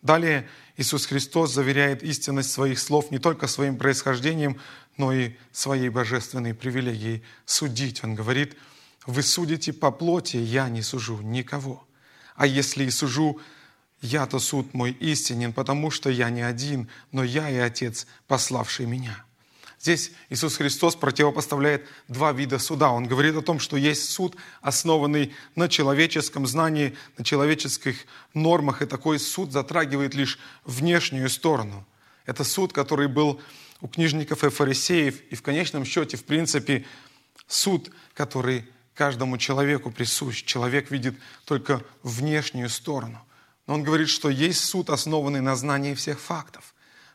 Далее 0.00 0.48
Иисус 0.76 1.06
Христос 1.06 1.52
заверяет 1.52 2.02
истинность 2.02 2.50
своих 2.50 2.78
слов 2.78 3.10
не 3.10 3.18
только 3.18 3.46
своим 3.46 3.76
происхождением, 3.76 4.58
но 4.96 5.12
и 5.12 5.34
своей 5.52 5.90
божественной 5.90 6.54
привилегией 6.54 7.22
судить. 7.44 8.02
Он 8.02 8.14
говорит, 8.14 8.56
вы 9.06 9.22
судите 9.22 9.72
по 9.72 9.90
плоти, 9.90 10.36
я 10.36 10.68
не 10.68 10.82
сужу 10.82 11.20
никого. 11.22 11.86
А 12.34 12.46
если 12.46 12.84
и 12.84 12.90
сужу, 12.90 13.40
я-то 14.00 14.38
суд 14.38 14.74
мой 14.74 14.92
истинен, 14.92 15.52
потому 15.52 15.90
что 15.90 16.10
я 16.10 16.30
не 16.30 16.42
один, 16.42 16.88
но 17.10 17.22
я 17.22 17.50
и 17.50 17.56
Отец, 17.56 18.06
пославший 18.26 18.86
меня». 18.86 19.24
Здесь 19.82 20.12
Иисус 20.30 20.58
Христос 20.58 20.94
противопоставляет 20.94 21.84
два 22.06 22.30
вида 22.30 22.60
суда. 22.60 22.92
Он 22.92 23.08
говорит 23.08 23.34
о 23.34 23.42
том, 23.42 23.58
что 23.58 23.76
есть 23.76 24.08
суд, 24.10 24.36
основанный 24.60 25.34
на 25.56 25.68
человеческом 25.68 26.46
знании, 26.46 26.94
на 27.18 27.24
человеческих 27.24 28.06
нормах, 28.32 28.80
и 28.80 28.86
такой 28.86 29.18
суд 29.18 29.50
затрагивает 29.50 30.14
лишь 30.14 30.38
внешнюю 30.64 31.28
сторону. 31.28 31.84
Это 32.26 32.44
суд, 32.44 32.72
который 32.72 33.08
был 33.08 33.40
у 33.80 33.88
книжников 33.88 34.44
и 34.44 34.50
фарисеев, 34.50 35.20
и 35.32 35.34
в 35.34 35.42
конечном 35.42 35.84
счете, 35.84 36.16
в 36.16 36.24
принципе, 36.24 36.84
суд, 37.48 37.90
который 38.14 38.64
каждому 38.94 39.38
человеку 39.38 39.90
присущ. 39.90 40.44
Человек 40.44 40.90
видит 40.90 41.16
только 41.44 41.82
внешнюю 42.02 42.68
сторону. 42.68 43.20
Но 43.66 43.74
он 43.74 43.82
говорит, 43.82 44.08
что 44.08 44.28
есть 44.28 44.64
суд, 44.64 44.90
основанный 44.90 45.40
на 45.40 45.56
знании 45.56 45.94
всех 45.94 46.20
фактов 46.20 46.72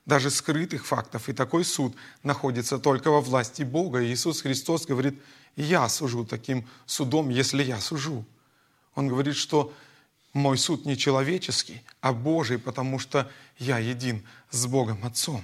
даже 0.08 0.32
скрытых 0.32 0.86
фактов. 0.86 1.28
И 1.30 1.34
такой 1.34 1.66
суд 1.66 1.96
находится 2.24 2.80
только 2.80 3.12
во 3.12 3.20
власти 3.20 3.64
Бога. 3.64 4.02
И 4.02 4.12
Иисус 4.12 4.42
Христос 4.42 4.86
говорит, 4.86 5.22
я 5.58 5.88
сужу 5.90 6.26
таким 6.26 6.66
судом, 6.86 7.30
если 7.30 7.62
я 7.62 7.80
сужу. 7.82 8.26
Он 8.96 9.10
говорит, 9.10 9.36
что 9.36 9.74
мой 10.32 10.58
суд 10.58 10.86
не 10.86 10.98
человеческий, 10.98 11.84
а 12.00 12.14
Божий, 12.14 12.58
потому 12.58 13.00
что 13.00 13.30
я 13.58 13.80
един 13.80 14.26
с 14.50 14.66
Богом 14.66 15.04
Отцом. 15.04 15.44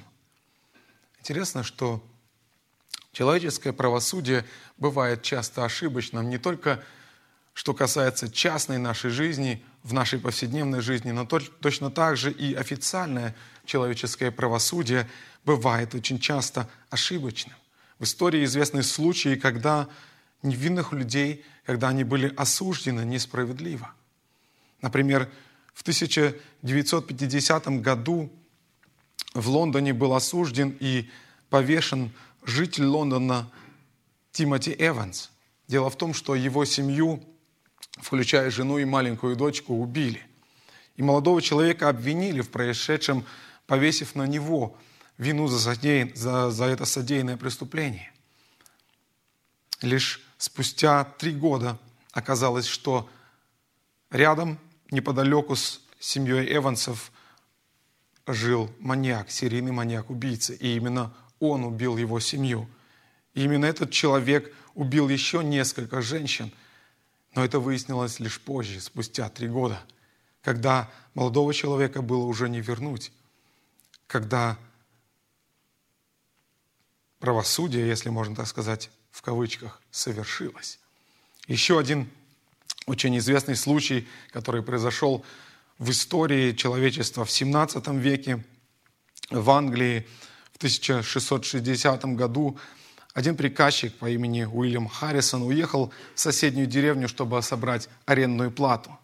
Интересно, 1.20 1.64
что 1.64 2.02
человеческое 3.14 3.72
правосудие 3.72 4.44
бывает 4.78 5.22
часто 5.22 5.64
ошибочным 5.64 6.30
не 6.30 6.38
только 6.38 6.84
что 7.54 7.74
касается 7.74 8.30
частной 8.30 8.80
нашей 8.80 9.12
жизни, 9.12 9.64
в 9.84 9.94
нашей 9.94 10.20
повседневной 10.20 10.82
жизни, 10.82 11.12
но 11.12 11.26
точно 11.26 11.92
так 11.92 12.18
же 12.18 12.32
и 12.32 12.54
официальное 12.54 13.36
человеческое 13.66 14.32
правосудие 14.32 15.08
бывает 15.46 15.94
очень 15.94 16.20
часто 16.20 16.70
ошибочным. 16.90 17.56
В 18.00 18.06
истории 18.06 18.44
известны 18.46 18.82
случаи, 18.82 19.36
когда 19.36 19.88
невинных 20.42 20.94
людей, 20.94 21.46
когда 21.66 21.90
они 21.90 22.04
были 22.04 22.34
осуждены 22.36 23.02
несправедливо. 23.02 23.94
Например, 24.82 25.30
в 25.74 25.82
1950 25.82 27.82
году 27.82 28.32
в 29.34 29.50
Лондоне 29.50 29.94
был 29.94 30.14
осужден 30.14 30.76
и 30.80 31.10
повешен 31.50 32.12
житель 32.46 32.86
Лондона 32.86 33.52
Тимоти 34.32 34.76
Эванс. 34.78 35.32
Дело 35.68 35.90
в 35.90 35.98
том, 35.98 36.14
что 36.14 36.36
его 36.36 36.66
семью 36.66 37.24
включая 38.02 38.50
жену 38.50 38.78
и 38.78 38.86
маленькую 38.86 39.36
дочку, 39.36 39.76
убили. 39.76 40.26
И 40.96 41.04
молодого 41.04 41.42
человека 41.42 41.90
обвинили 41.90 42.42
в 42.42 42.50
происшедшем, 42.50 43.26
повесив 43.66 44.16
на 44.16 44.28
него 44.28 44.78
вину 45.18 45.48
за, 45.48 45.60
содеян, 45.60 46.12
за, 46.16 46.52
за 46.52 46.66
это 46.66 46.86
содеянное 46.86 47.38
преступление. 47.38 48.12
Лишь 49.82 50.22
спустя 50.38 51.04
три 51.04 51.34
года 51.34 51.80
оказалось, 52.12 52.66
что 52.66 53.10
рядом, 54.12 54.60
неподалеку 54.92 55.56
с 55.56 55.82
семьей 56.00 56.56
Эвансов, 56.56 57.12
жил 58.26 58.72
маньяк, 58.80 59.30
серийный 59.30 59.72
маньяк-убийца. 59.72 60.54
И 60.54 60.76
именно 60.76 61.14
он 61.50 61.64
убил 61.64 61.98
его 61.98 62.20
семью. 62.20 62.68
И 63.34 63.44
именно 63.44 63.66
этот 63.66 63.92
человек 63.92 64.54
убил 64.76 65.10
еще 65.10 65.44
несколько 65.44 66.02
женщин– 66.02 66.52
но 67.36 67.44
это 67.44 67.60
выяснилось 67.60 68.20
лишь 68.20 68.40
позже, 68.40 68.80
спустя 68.80 69.30
три 69.30 69.48
года, 69.48 69.82
когда 70.42 70.92
молодого 71.14 71.54
человека 71.54 72.02
было 72.02 72.26
уже 72.26 72.48
не 72.50 72.62
вернуть, 72.62 73.12
когда 74.08 74.58
правосудие, 77.20 77.88
если 77.88 78.10
можно 78.10 78.36
так 78.36 78.48
сказать, 78.48 78.92
в 79.12 79.22
кавычках, 79.22 79.82
совершилось. 79.90 80.80
Еще 81.48 81.80
один 81.80 82.10
очень 82.86 83.18
известный 83.18 83.56
случай, 83.56 84.08
который 84.32 84.62
произошел 84.62 85.26
в 85.80 85.90
истории 85.90 86.54
человечества 86.54 87.26
в 87.26 87.32
17 87.32 87.88
веке 87.90 88.44
в 89.30 89.50
Англии 89.50 90.08
1660 90.64 92.06
году 92.16 92.58
один 93.14 93.36
приказчик 93.36 93.94
по 93.96 94.10
имени 94.10 94.46
Уильям 94.46 94.88
Харрисон 94.88 95.44
уехал 95.44 95.92
в 96.16 96.20
соседнюю 96.20 96.68
деревню, 96.68 97.10
чтобы 97.10 97.42
собрать 97.42 97.90
арендную 98.06 98.50
плату, 98.50 98.98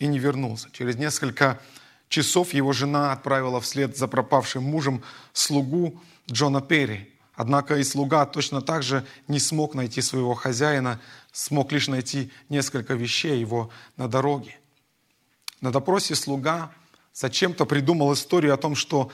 и 0.00 0.08
не 0.08 0.18
вернулся. 0.18 0.68
Через 0.72 0.96
несколько 0.96 1.60
часов 2.08 2.52
его 2.52 2.72
жена 2.72 3.12
отправила 3.12 3.60
вслед 3.60 3.96
за 3.96 4.08
пропавшим 4.08 4.64
мужем 4.64 5.04
слугу 5.32 6.02
Джона 6.28 6.60
Перри. 6.60 7.12
Однако 7.36 7.76
и 7.76 7.84
слуга 7.84 8.26
точно 8.26 8.60
так 8.60 8.82
же 8.82 9.06
не 9.28 9.38
смог 9.38 9.76
найти 9.76 10.02
своего 10.02 10.34
хозяина, 10.34 11.00
смог 11.30 11.70
лишь 11.70 11.86
найти 11.86 12.32
несколько 12.48 12.94
вещей 12.94 13.38
его 13.38 13.70
на 13.96 14.08
дороге. 14.08 14.58
На 15.60 15.70
допросе 15.70 16.16
слуга 16.16 16.72
зачем-то 17.12 17.66
придумал 17.66 18.12
историю 18.12 18.52
о 18.52 18.56
том, 18.56 18.74
что 18.74 19.12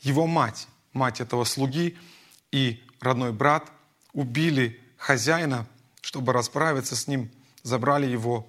его 0.00 0.28
мать, 0.28 0.68
мать 0.92 1.20
этого 1.20 1.44
слуги 1.44 1.96
и 2.50 2.82
родной 3.00 3.32
брат– 3.32 3.70
убили 4.12 4.80
хозяина, 4.96 5.66
чтобы 6.00 6.32
расправиться 6.32 6.96
с 6.96 7.06
ним, 7.06 7.30
забрали 7.62 8.06
его 8.06 8.46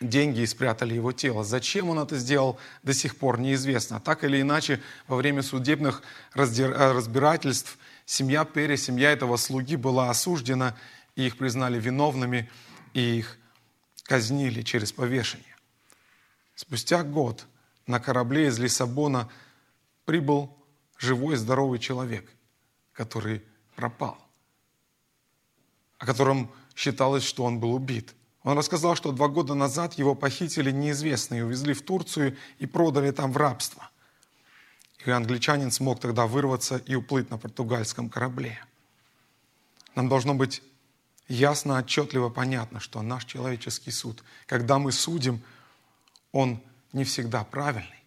деньги 0.00 0.40
и 0.40 0.46
спрятали 0.46 0.94
его 0.94 1.12
тело. 1.12 1.44
Зачем 1.44 1.90
он 1.90 1.98
это 1.98 2.16
сделал, 2.16 2.58
до 2.82 2.94
сих 2.94 3.16
пор 3.16 3.38
неизвестно. 3.38 4.00
Так 4.00 4.24
или 4.24 4.40
иначе, 4.40 4.80
во 5.06 5.16
время 5.16 5.42
судебных 5.42 6.02
э, 6.34 6.42
разбирательств 6.42 7.78
семья 8.06 8.44
Перри, 8.44 8.76
семья 8.76 9.12
этого 9.12 9.36
слуги 9.36 9.76
была 9.76 10.10
осуждена, 10.10 10.74
и 11.16 11.26
их 11.26 11.36
признали 11.36 11.78
виновными, 11.78 12.50
и 12.94 13.18
их 13.18 13.38
казнили 14.04 14.62
через 14.62 14.92
повешение. 14.92 15.46
Спустя 16.54 17.02
год 17.02 17.46
на 17.86 18.00
корабле 18.00 18.46
из 18.46 18.58
Лиссабона 18.58 19.28
прибыл 20.04 20.56
живой 21.00 21.36
здоровый 21.36 21.78
человек, 21.78 22.30
который 22.92 23.42
пропал 23.74 24.18
о 26.00 26.06
котором 26.06 26.50
считалось, 26.74 27.22
что 27.22 27.44
он 27.44 27.60
был 27.60 27.74
убит. 27.74 28.14
Он 28.42 28.56
рассказал, 28.56 28.96
что 28.96 29.12
два 29.12 29.28
года 29.28 29.54
назад 29.54 29.94
его 29.94 30.14
похитили 30.14 30.70
неизвестные, 30.70 31.44
увезли 31.44 31.74
в 31.74 31.82
Турцию 31.82 32.36
и 32.58 32.66
продали 32.66 33.10
там 33.10 33.32
в 33.32 33.36
рабство. 33.36 33.88
И 35.04 35.10
англичанин 35.10 35.70
смог 35.70 36.00
тогда 36.00 36.26
вырваться 36.26 36.78
и 36.78 36.94
уплыть 36.94 37.30
на 37.30 37.36
португальском 37.36 38.08
корабле. 38.08 38.58
Нам 39.94 40.08
должно 40.08 40.34
быть 40.34 40.62
ясно, 41.28 41.76
отчетливо 41.76 42.30
понятно, 42.30 42.80
что 42.80 43.02
наш 43.02 43.26
человеческий 43.26 43.90
суд, 43.90 44.24
когда 44.46 44.78
мы 44.78 44.92
судим, 44.92 45.42
он 46.32 46.62
не 46.94 47.04
всегда 47.04 47.44
правильный. 47.44 48.04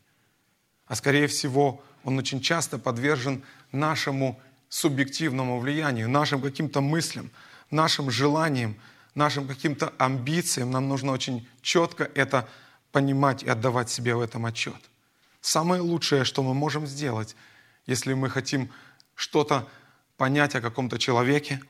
А 0.88 0.96
скорее 0.96 1.28
всего, 1.28 1.84
он 2.04 2.18
очень 2.18 2.42
часто 2.42 2.78
подвержен 2.78 3.44
нашему 3.72 4.40
субъективному 4.70 5.60
влиянию, 5.60 6.10
нашим 6.10 6.42
каким-то 6.42 6.82
мыслям, 6.82 7.32
нашим 7.70 8.10
желаниям, 8.10 8.76
нашим 9.16 9.48
каким-то 9.48 9.94
амбициям, 9.98 10.72
нам 10.72 10.88
нужно 10.90 11.12
очень 11.12 11.48
четко 11.62 12.10
это 12.16 12.48
понимать 12.92 13.44
и 13.44 13.50
отдавать 13.50 13.90
себе 13.90 14.16
в 14.16 14.22
этом 14.22 14.46
отчет. 14.46 14.90
Самое 15.42 15.82
лучшее, 15.82 16.24
что 16.24 16.42
мы 16.44 16.54
можем 16.54 16.88
сделать, 16.88 17.36
если 17.86 18.14
мы 18.14 18.30
хотим 18.30 18.72
что-то 19.16 19.68
понять 20.18 20.56
о 20.56 20.62
каком-то 20.62 20.98
человеке, 20.98 21.62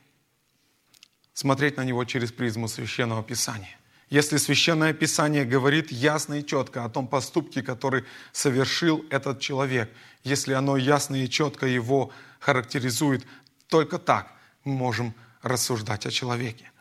смотреть 1.34 1.78
на 1.78 1.84
него 1.84 2.06
через 2.06 2.32
призму 2.32 2.68
Священного 2.68 3.24
Писания. 3.24 3.78
Если 4.14 4.38
Священное 4.38 4.94
Писание 4.94 5.44
говорит 5.44 5.92
ясно 5.92 6.36
и 6.36 6.46
четко 6.46 6.86
о 6.86 6.90
том 6.90 7.08
поступке, 7.08 7.64
который 7.64 8.04
совершил 8.32 9.04
этот 9.10 9.40
человек, 9.40 9.92
если 10.24 10.54
оно 10.54 10.78
ясно 10.78 11.16
и 11.16 11.28
четко 11.28 11.66
его 11.66 12.12
характеризует, 12.40 13.26
только 13.66 13.98
так 13.98 14.32
мы 14.66 14.76
можем 14.76 15.16
рассуждать 15.42 16.06
о 16.06 16.12
человеке. 16.12 16.72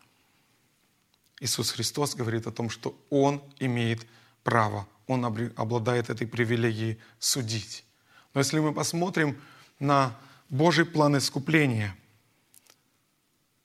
Иисус 1.41 1.71
Христос 1.71 2.15
говорит 2.15 2.47
о 2.47 2.53
том, 2.53 2.69
что 2.69 2.95
Он 3.09 3.43
имеет 3.59 4.07
право, 4.45 4.87
Он 5.07 5.25
обладает 5.25 6.11
этой 6.11 6.27
привилегией 6.27 6.99
судить. 7.19 7.87
Но 8.35 8.41
если 8.41 8.59
мы 8.59 8.75
посмотрим 8.75 9.41
на 9.79 10.15
Божий 10.51 10.85
план 10.85 11.17
искупления, 11.17 11.97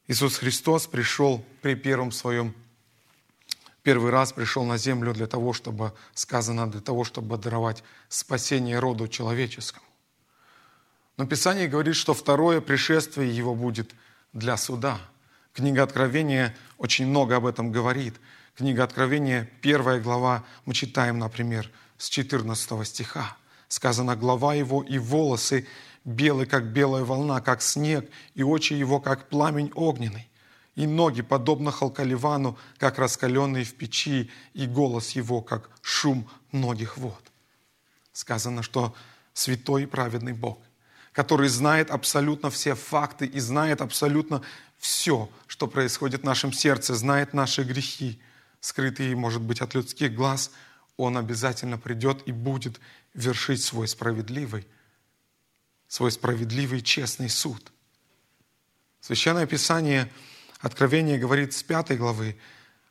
Иисус 0.08 0.38
Христос 0.38 0.88
пришел 0.88 1.44
при 1.62 1.76
первом 1.76 2.14
своем, 2.14 2.56
первый 3.88 4.12
раз 4.12 4.34
пришел 4.34 4.66
на 4.66 4.78
землю 4.78 5.14
для 5.14 5.28
того, 5.28 5.54
чтобы, 5.54 5.94
сказано, 6.14 6.68
для 6.68 6.82
того, 6.82 7.06
чтобы 7.06 7.38
даровать 7.38 7.84
спасение 8.10 8.80
роду 8.80 9.08
человеческому. 9.08 9.86
Но 11.18 11.26
Писание 11.26 11.70
говорит, 11.70 11.96
что 11.96 12.14
второе 12.14 12.60
пришествие 12.60 13.36
Его 13.36 13.56
будет 13.56 13.96
для 14.34 14.58
суда– 14.58 15.00
Книга 15.58 15.82
Откровения 15.82 16.56
очень 16.78 17.08
много 17.08 17.36
об 17.38 17.48
этом 17.48 17.72
говорит. 17.72 18.14
Книга 18.56 18.84
Откровения, 18.84 19.50
первая 19.60 20.00
глава, 20.00 20.44
мы 20.66 20.76
читаем, 20.76 21.18
например, 21.18 21.72
с 21.98 22.10
14 22.10 22.88
стиха. 22.88 23.36
Сказано, 23.68 24.16
глава 24.16 24.54
его 24.54 24.84
и 24.84 25.00
волосы 25.00 25.66
белые, 26.06 26.46
как 26.46 26.66
белая 26.66 27.04
волна, 27.04 27.42
как 27.42 27.64
снег, 27.64 28.08
и 28.36 28.44
очи 28.44 28.74
его, 28.74 29.00
как 29.00 29.30
пламень 29.30 29.72
огненный, 29.74 30.30
и 30.78 30.86
ноги, 30.86 31.24
подобно 31.24 31.72
халкаливану, 31.72 32.56
как 32.78 33.00
раскаленные 33.00 33.66
в 33.66 33.74
печи, 33.74 34.30
и 34.54 34.68
голос 34.68 35.10
его, 35.12 35.42
как 35.42 35.72
шум 35.82 36.30
многих 36.52 36.98
вод. 36.98 37.32
Сказано, 38.14 38.62
что 38.62 38.96
святой 39.34 39.84
и 39.84 39.86
праведный 39.88 40.34
Бог, 40.34 40.60
который 41.14 41.50
знает 41.50 41.90
абсолютно 41.90 42.52
все 42.52 42.76
факты 42.76 43.26
и 43.26 43.40
знает 43.40 43.82
абсолютно 43.82 44.44
все, 44.78 45.32
что 45.48 45.66
происходит 45.68 46.22
в 46.22 46.26
нашем 46.26 46.54
сердце, 46.54 46.94
знает 46.94 47.34
наши 47.34 47.64
грехи, 47.64 48.22
скрытые, 48.60 49.16
может 49.16 49.42
быть, 49.42 49.62
от 49.62 49.74
людских 49.74 50.14
глаз, 50.14 50.52
Он 50.96 51.18
обязательно 51.18 51.80
придет 51.80 52.22
и 52.28 52.32
будет 52.32 52.80
вершить 53.16 53.64
свой 53.64 53.88
справедливый, 53.88 54.68
свой 55.88 56.12
справедливый 56.12 56.82
честный 56.82 57.30
суд. 57.30 57.72
Священное 59.02 59.48
Писание, 59.48 60.12
Откровение 60.60 61.18
говорит 61.18 61.54
с 61.54 61.64
пятой 61.64 61.98
главы 61.98 62.38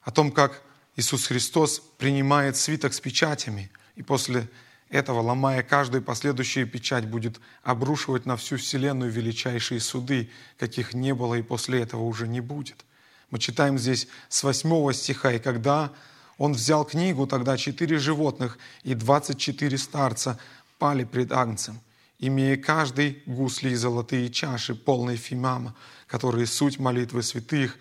о 0.03 0.11
том, 0.11 0.31
как 0.31 0.63
Иисус 0.97 1.27
Христос 1.27 1.81
принимает 1.99 2.57
свиток 2.57 2.95
с 2.95 3.01
печатями, 3.01 3.71
и 3.97 4.03
после 4.03 4.49
этого, 4.89 5.21
ломая 5.21 5.63
каждую 5.63 6.03
последующую 6.03 6.69
печать, 6.69 7.07
будет 7.07 7.41
обрушивать 7.63 8.25
на 8.25 8.37
всю 8.37 8.57
вселенную 8.57 9.11
величайшие 9.11 9.81
суды, 9.81 10.31
каких 10.59 10.95
не 10.95 11.13
было 11.13 11.35
и 11.35 11.43
после 11.43 11.83
этого 11.83 12.03
уже 12.03 12.29
не 12.29 12.41
будет. 12.41 12.85
Мы 13.31 13.39
читаем 13.41 13.79
здесь 13.79 14.07
с 14.29 14.45
8 14.45 14.93
стиха, 14.93 15.33
«И 15.33 15.41
когда 15.41 15.93
он 16.39 16.53
взял 16.53 16.85
книгу, 16.85 17.27
тогда 17.27 17.57
четыре 17.57 17.99
животных 17.99 18.59
и 18.83 18.95
двадцать 18.95 19.39
четыре 19.39 19.79
старца 19.79 20.39
пали 20.79 21.05
пред 21.05 21.33
Агнцем, 21.33 21.81
имея 22.19 22.57
каждый 22.57 23.23
гусли 23.27 23.71
и 23.71 23.75
золотые 23.75 24.31
чаши, 24.31 24.75
полные 24.75 25.17
фимама, 25.17 25.75
которые 26.07 26.47
суть 26.47 26.79
молитвы 26.79 27.23
святых, 27.23 27.79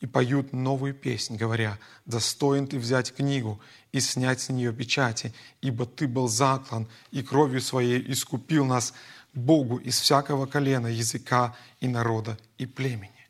и 0.00 0.06
поют 0.06 0.52
новую 0.52 0.94
песнь, 0.94 1.36
говоря, 1.36 1.78
«Достоин 2.06 2.68
ты 2.68 2.78
взять 2.78 3.12
книгу 3.12 3.60
и 3.90 3.98
снять 3.98 4.40
с 4.40 4.48
нее 4.48 4.72
печати, 4.72 5.34
ибо 5.60 5.86
ты 5.86 6.06
был 6.06 6.28
заклан, 6.28 6.88
и 7.10 7.22
кровью 7.22 7.60
своей 7.60 8.12
искупил 8.12 8.64
нас 8.64 8.94
Богу 9.34 9.78
из 9.78 9.98
всякого 9.98 10.46
колена, 10.46 10.86
языка 10.86 11.56
и 11.80 11.88
народа 11.88 12.38
и 12.58 12.66
племени». 12.66 13.28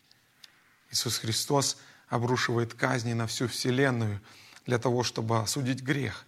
Иисус 0.91 1.19
Христос 1.19 1.79
обрушивает 2.09 2.75
казни 2.75 3.15
на 3.15 3.27
всю 3.27 3.49
вселенную 3.49 4.21
для 4.67 4.79
того, 4.79 5.03
чтобы 5.03 5.39
осудить 5.39 5.83
грех, 5.83 6.27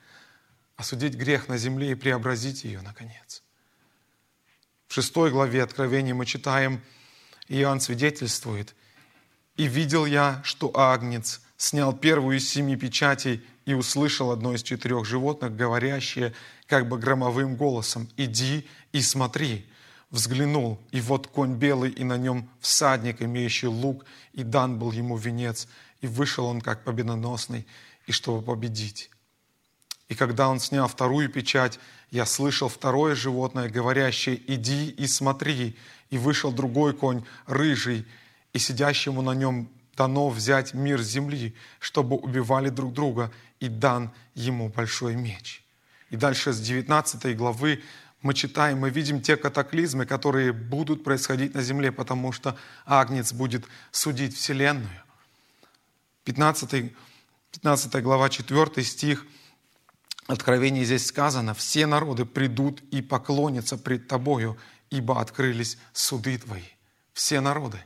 осудить 0.77 1.15
грех 1.15 1.49
на 1.49 1.59
земле 1.59 1.93
и 1.93 1.95
преобразить 1.95 2.65
ее, 2.65 2.81
наконец. 2.81 3.43
В 4.91 4.95
шестой 4.95 5.31
главе 5.31 5.63
Откровения 5.63 6.15
мы 6.15 6.27
читаем, 6.27 6.83
Иоанн 7.49 7.81
свидетельствует– 7.81 8.75
и 9.61 9.67
видел 9.67 10.07
я, 10.07 10.41
что 10.43 10.71
Агнец 10.75 11.43
снял 11.59 11.93
первую 11.93 12.39
из 12.39 12.49
семи 12.49 12.77
печатей 12.77 13.45
и 13.67 13.75
услышал 13.75 14.31
одно 14.31 14.55
из 14.55 14.63
четырех 14.63 15.05
животных, 15.05 15.55
говорящее 15.55 16.33
как 16.67 16.89
бы 16.89 16.97
громовым 16.97 17.57
голосом, 17.57 18.09
«Иди 18.17 18.67
и 18.93 19.03
смотри». 19.03 19.67
Взглянул, 20.09 20.81
и 20.93 21.01
вот 21.03 21.27
конь 21.27 21.57
белый, 21.57 21.91
и 21.91 22.05
на 22.05 22.17
нем 22.17 22.49
всадник, 22.59 23.21
имеющий 23.21 23.67
лук, 23.67 24.07
и 24.33 24.43
дан 24.45 24.79
был 24.79 24.93
ему 24.93 25.19
венец, 25.19 25.69
и 26.01 26.07
вышел 26.07 26.47
он 26.47 26.63
как 26.63 26.83
победоносный, 26.83 27.67
и 28.07 28.13
чтобы 28.13 28.43
победить. 28.43 29.11
И 30.11 30.17
когда 30.17 30.49
он 30.49 30.59
снял 30.59 30.89
вторую 30.89 31.29
печать, 31.29 31.79
я 32.11 32.27
слышал 32.27 32.69
второе 32.69 33.15
животное, 33.15 33.71
говорящее, 33.71 34.43
«Иди 34.53 34.91
и 34.91 35.07
смотри». 35.07 35.77
И 36.11 36.19
вышел 36.19 36.51
другой 36.51 36.95
конь, 36.95 37.25
рыжий, 37.47 38.05
и 38.53 38.59
сидящему 38.59 39.23
на 39.23 39.35
нем 39.35 39.69
дано 39.97 40.29
взять 40.29 40.75
мир 40.75 41.01
земли, 41.01 41.55
чтобы 41.79 42.17
убивали 42.17 42.71
друг 42.71 42.93
друга, 42.93 43.31
и 43.61 43.69
дан 43.69 44.11
ему 44.35 44.69
большой 44.69 45.15
меч». 45.15 45.63
И 46.11 46.17
дальше 46.17 46.53
с 46.53 46.61
19 46.61 47.37
главы 47.37 47.81
мы 48.21 48.35
читаем, 48.35 48.81
мы 48.81 48.91
видим 48.91 49.23
те 49.23 49.37
катаклизмы, 49.37 50.07
которые 50.07 50.53
будут 50.53 51.05
происходить 51.05 51.55
на 51.55 51.63
земле, 51.63 51.93
потому 51.93 52.33
что 52.33 52.57
Агнец 52.85 53.33
будет 53.33 53.65
судить 53.93 54.35
Вселенную. 54.35 55.05
15, 56.25 56.93
15 57.53 58.03
глава, 58.03 58.29
4 58.29 58.85
стих, 58.85 59.25
Откровение 60.31 60.85
здесь 60.85 61.07
сказано, 61.07 61.55
«Все 61.55 61.87
народы 61.87 62.25
придут 62.25 62.83
и 62.93 63.03
поклонятся 63.03 63.77
пред 63.77 64.07
Тобою, 64.07 64.57
ибо 64.89 65.21
открылись 65.21 65.77
суды 65.93 66.39
Твои». 66.39 66.63
Все 67.13 67.41
народы 67.41 67.81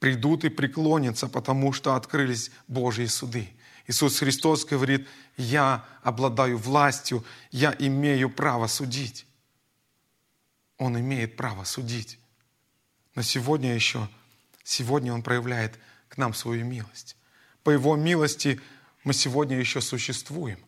придут 0.00 0.44
и 0.44 0.48
преклонятся, 0.48 1.28
потому 1.28 1.72
что 1.72 1.94
открылись 1.94 2.50
Божьи 2.66 3.06
суды. 3.06 3.50
Иисус 3.86 4.18
Христос 4.18 4.64
говорит, 4.64 5.06
я 5.36 5.84
обладаю 6.02 6.58
властью, 6.58 7.24
я 7.52 7.72
имею 7.78 8.28
право 8.28 8.66
судить. 8.66 9.24
Он 10.78 10.98
имеет 10.98 11.36
право 11.36 11.62
судить. 11.62 12.18
Но 13.14 13.22
сегодня 13.22 13.72
еще, 13.72 14.08
сегодня 14.64 15.14
Он 15.14 15.22
проявляет 15.22 15.78
к 16.08 16.16
нам 16.16 16.34
свою 16.34 16.64
милость. 16.64 17.16
По 17.62 17.70
Его 17.70 17.94
милости 17.94 18.60
мы 19.04 19.14
сегодня 19.14 19.56
еще 19.56 19.80
существуем. 19.80 20.58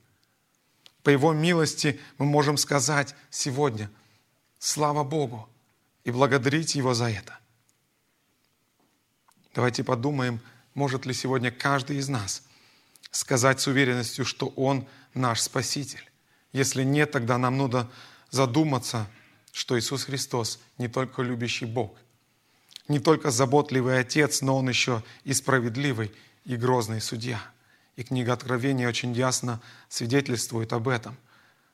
По 1.02 1.10
Его 1.10 1.32
милости 1.32 2.00
мы 2.18 2.26
можем 2.26 2.56
сказать 2.56 3.14
сегодня, 3.30 3.90
слава 4.58 5.04
Богу, 5.04 5.48
и 6.04 6.10
благодарить 6.10 6.74
Его 6.74 6.94
за 6.94 7.10
это. 7.10 7.38
Давайте 9.54 9.82
подумаем, 9.84 10.40
может 10.74 11.06
ли 11.06 11.14
сегодня 11.14 11.50
каждый 11.50 11.96
из 11.96 12.08
нас 12.08 12.42
сказать 13.10 13.60
с 13.60 13.66
уверенностью, 13.66 14.24
что 14.24 14.48
Он 14.56 14.86
наш 15.14 15.40
Спаситель. 15.40 16.08
Если 16.52 16.84
нет, 16.84 17.12
тогда 17.12 17.38
нам 17.38 17.56
нужно 17.56 17.90
задуматься, 18.30 19.08
что 19.52 19.78
Иисус 19.78 20.04
Христос 20.04 20.60
не 20.78 20.88
только 20.88 21.22
любящий 21.22 21.66
Бог, 21.66 21.96
не 22.88 22.98
только 22.98 23.30
заботливый 23.30 23.98
Отец, 23.98 24.42
но 24.42 24.56
Он 24.56 24.68
еще 24.68 25.02
и 25.24 25.32
справедливый 25.32 26.12
и 26.44 26.56
грозный 26.56 27.00
судья. 27.00 27.40
И 28.00 28.02
книга 28.02 28.32
Откровения 28.32 28.88
очень 28.88 29.12
ясно 29.12 29.60
свидетельствует 29.90 30.72
об 30.72 30.88
этом. 30.88 31.18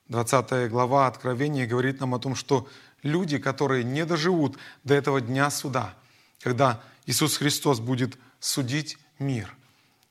20 0.08 0.68
глава 0.68 1.06
Откровения 1.06 1.68
говорит 1.68 2.00
нам 2.00 2.16
о 2.16 2.18
том, 2.18 2.34
что 2.34 2.68
люди, 3.04 3.38
которые 3.38 3.84
не 3.84 4.04
доживут 4.04 4.58
до 4.82 4.94
этого 4.94 5.20
дня 5.20 5.52
суда, 5.52 5.94
когда 6.40 6.82
Иисус 7.06 7.36
Христос 7.36 7.78
будет 7.78 8.18
судить 8.40 8.98
мир, 9.20 9.54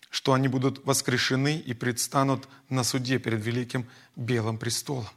что 0.10 0.32
они 0.32 0.48
будут 0.48 0.86
воскрешены 0.86 1.58
и 1.58 1.74
предстанут 1.74 2.48
на 2.70 2.86
суде 2.86 3.20
перед 3.20 3.44
великим 3.44 3.86
белым 4.16 4.58
престолом. 4.58 5.10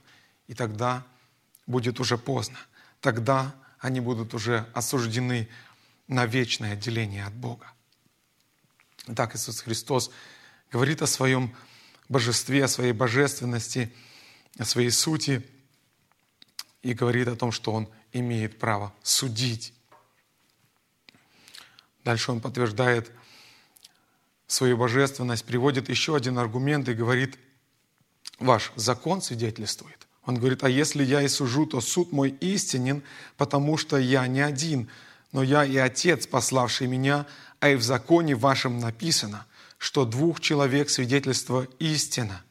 И 0.48 0.54
тогда 0.54 1.04
будет 1.68 2.00
уже 2.00 2.18
поздно. 2.18 2.58
Тогда 3.00 3.54
они 3.78 4.00
будут 4.00 4.34
уже 4.34 4.66
осуждены 4.74 5.48
на 6.08 6.26
вечное 6.26 6.72
отделение 6.72 7.24
от 7.24 7.34
Бога. 7.34 7.70
Так 9.14 9.36
Иисус 9.36 9.60
Христос 9.60 10.10
говорит 10.70 11.02
о 11.02 11.06
своем 11.06 11.54
божестве, 12.08 12.64
о 12.64 12.68
своей 12.68 12.92
божественности, 12.92 13.92
о 14.58 14.64
своей 14.64 14.90
сути 14.90 15.44
и 16.82 16.94
говорит 16.94 17.28
о 17.28 17.36
том, 17.36 17.52
что 17.52 17.72
Он 17.72 17.88
имеет 18.12 18.58
право 18.58 18.92
судить 19.02 19.72
Дальше 22.08 22.32
он 22.32 22.40
подтверждает 22.40 23.12
свою 24.46 24.78
божественность, 24.78 25.44
приводит 25.44 25.90
еще 25.90 26.16
один 26.16 26.38
аргумент 26.38 26.88
и 26.88 26.94
говорит, 26.94 27.38
ваш 28.38 28.72
закон 28.76 29.20
свидетельствует. 29.20 30.06
Он 30.24 30.36
говорит, 30.36 30.64
а 30.64 30.70
если 30.70 31.04
я 31.04 31.20
и 31.20 31.28
сужу, 31.28 31.66
то 31.66 31.82
суд 31.82 32.10
мой 32.10 32.30
истинен, 32.40 33.02
потому 33.36 33.76
что 33.76 33.98
я 33.98 34.26
не 34.26 34.40
один, 34.40 34.88
но 35.32 35.42
я 35.42 35.66
и 35.66 35.76
Отец, 35.76 36.26
пославший 36.26 36.86
меня, 36.86 37.26
а 37.60 37.68
и 37.68 37.76
в 37.76 37.82
законе 37.82 38.34
вашем 38.34 38.80
написано, 38.80 39.44
что 39.78 40.04
двух 40.04 40.40
человек 40.40 40.90
свидетельство 40.90 41.66
истина. 41.78 42.42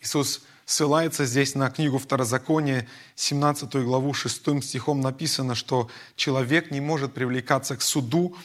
Иисус 0.00 0.42
ссылается 0.66 1.26
здесь 1.26 1.54
на 1.54 1.70
книгу 1.70 1.98
Второзакония, 1.98 2.88
17 3.16 3.76
главу, 3.76 4.14
6 4.14 4.62
стихом 4.64 5.00
написано, 5.00 5.54
что 5.54 5.88
человек 6.16 6.70
не 6.70 6.80
может 6.80 7.12
привлекаться 7.12 7.76
к 7.76 7.82
суду, 7.82 8.36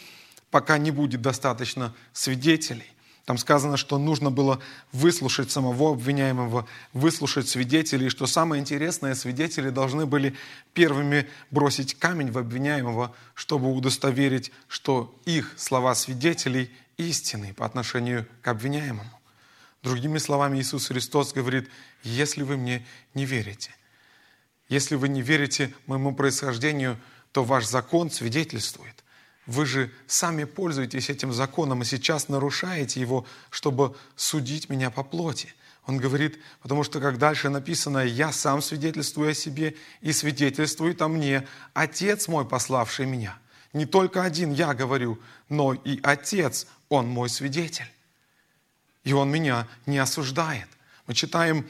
пока 0.51 0.77
не 0.77 0.91
будет 0.91 1.21
достаточно 1.21 1.95
свидетелей. 2.13 2.85
Там 3.25 3.37
сказано, 3.37 3.77
что 3.77 3.99
нужно 3.99 4.31
было 4.31 4.59
выслушать 4.91 5.51
самого 5.51 5.91
обвиняемого, 5.91 6.65
выслушать 6.93 7.47
свидетелей, 7.47 8.09
что 8.09 8.25
самое 8.25 8.59
интересное, 8.59 9.13
свидетели 9.13 9.69
должны 9.69 10.07
были 10.07 10.35
первыми 10.73 11.27
бросить 11.51 11.93
камень 11.93 12.31
в 12.31 12.39
обвиняемого, 12.39 13.13
чтобы 13.35 13.71
удостоверить, 13.71 14.51
что 14.67 15.13
их 15.25 15.53
слова 15.57 15.93
свидетелей 15.93 16.71
истины 16.99 17.53
по 17.53 17.65
отношению 17.65 18.27
к 18.41 18.47
обвиняемому. 18.47 19.09
Другими 19.81 20.17
словами, 20.17 20.59
Иисус 20.59 20.87
Христос 20.87 21.33
говорит, 21.33 21.69
если 22.03 22.43
вы 22.43 22.57
мне 22.57 22.85
не 23.13 23.25
верите, 23.25 23.71
если 24.67 24.95
вы 24.95 25.07
не 25.07 25.21
верите 25.21 25.73
моему 25.87 26.13
происхождению, 26.13 26.99
то 27.31 27.43
ваш 27.43 27.65
закон 27.65 28.11
свидетельствует. 28.11 29.03
Вы 29.45 29.65
же 29.65 29.91
сами 30.05 30.43
пользуетесь 30.43 31.09
этим 31.09 31.33
законом 31.33 31.81
и 31.81 31.85
сейчас 31.85 32.27
нарушаете 32.27 32.99
его, 32.99 33.25
чтобы 33.49 33.95
судить 34.15 34.69
меня 34.69 34.91
по 34.91 35.03
плоти. 35.03 35.53
Он 35.85 35.97
говорит, 35.97 36.39
потому 36.61 36.83
что 36.83 36.99
как 36.99 37.17
дальше 37.17 37.49
написано, 37.49 37.99
я 37.99 38.31
сам 38.31 38.61
свидетельствую 38.61 39.31
о 39.31 39.33
себе 39.33 39.75
и 40.01 40.11
свидетельствует 40.11 41.01
о 41.01 41.07
мне 41.07 41.47
Отец 41.73 42.27
мой, 42.27 42.45
пославший 42.45 43.05
меня. 43.05 43.39
Не 43.73 43.85
только 43.85 44.23
один 44.23 44.51
я 44.51 44.73
говорю, 44.73 45.19
но 45.47 45.73
и 45.73 45.99
Отец, 46.03 46.67
Он 46.89 47.07
мой 47.07 47.29
свидетель. 47.29 47.91
И 49.03 49.13
Он 49.13 49.31
меня 49.31 49.67
не 49.85 49.97
осуждает. 49.97 50.67
Мы 51.07 51.13
читаем 51.13 51.67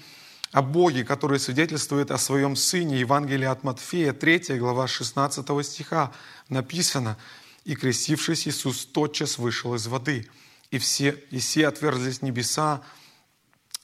о 0.52 0.62
Боге, 0.62 1.04
который 1.06 1.40
свидетельствует 1.40 2.10
о 2.10 2.18
своем 2.18 2.56
Сыне. 2.56 3.00
Евангелие 3.00 3.50
от 3.50 3.64
Матфея, 3.64 4.14
3 4.14 4.58
глава 4.58 4.88
16 4.88 5.66
стиха 5.66 6.12
написано– 6.50 7.18
и, 7.70 7.76
крестившись, 7.76 8.48
Иисус 8.48 8.86
тотчас 8.86 9.38
вышел 9.38 9.76
из 9.76 9.86
воды. 9.86 10.28
И 10.72 10.80
все, 10.80 11.12
и 11.30 11.38
все 11.38 11.68
отверзлись 11.68 12.24
небеса, 12.24 12.82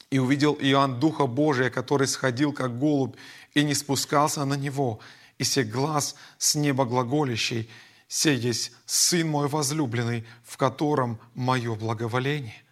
и 0.10 0.18
увидел 0.18 0.58
Иоанн 0.60 1.00
Духа 1.00 1.28
Божия, 1.28 1.70
который 1.70 2.08
сходил, 2.08 2.52
как 2.52 2.80
голубь, 2.80 3.16
и 3.54 3.64
не 3.64 3.76
спускался 3.76 4.44
на 4.46 4.56
него. 4.56 5.00
И 5.38 5.44
се 5.44 5.64
глаз 5.64 6.16
с 6.40 6.56
неба 6.56 6.86
глаголящий, 6.86 7.70
«Се 8.16 8.34
есть 8.34 8.72
Сын 8.86 9.28
мой 9.28 9.50
возлюбленный, 9.50 10.26
в 10.46 10.56
котором 10.56 11.20
мое 11.34 11.76
благоволение». 11.76 12.64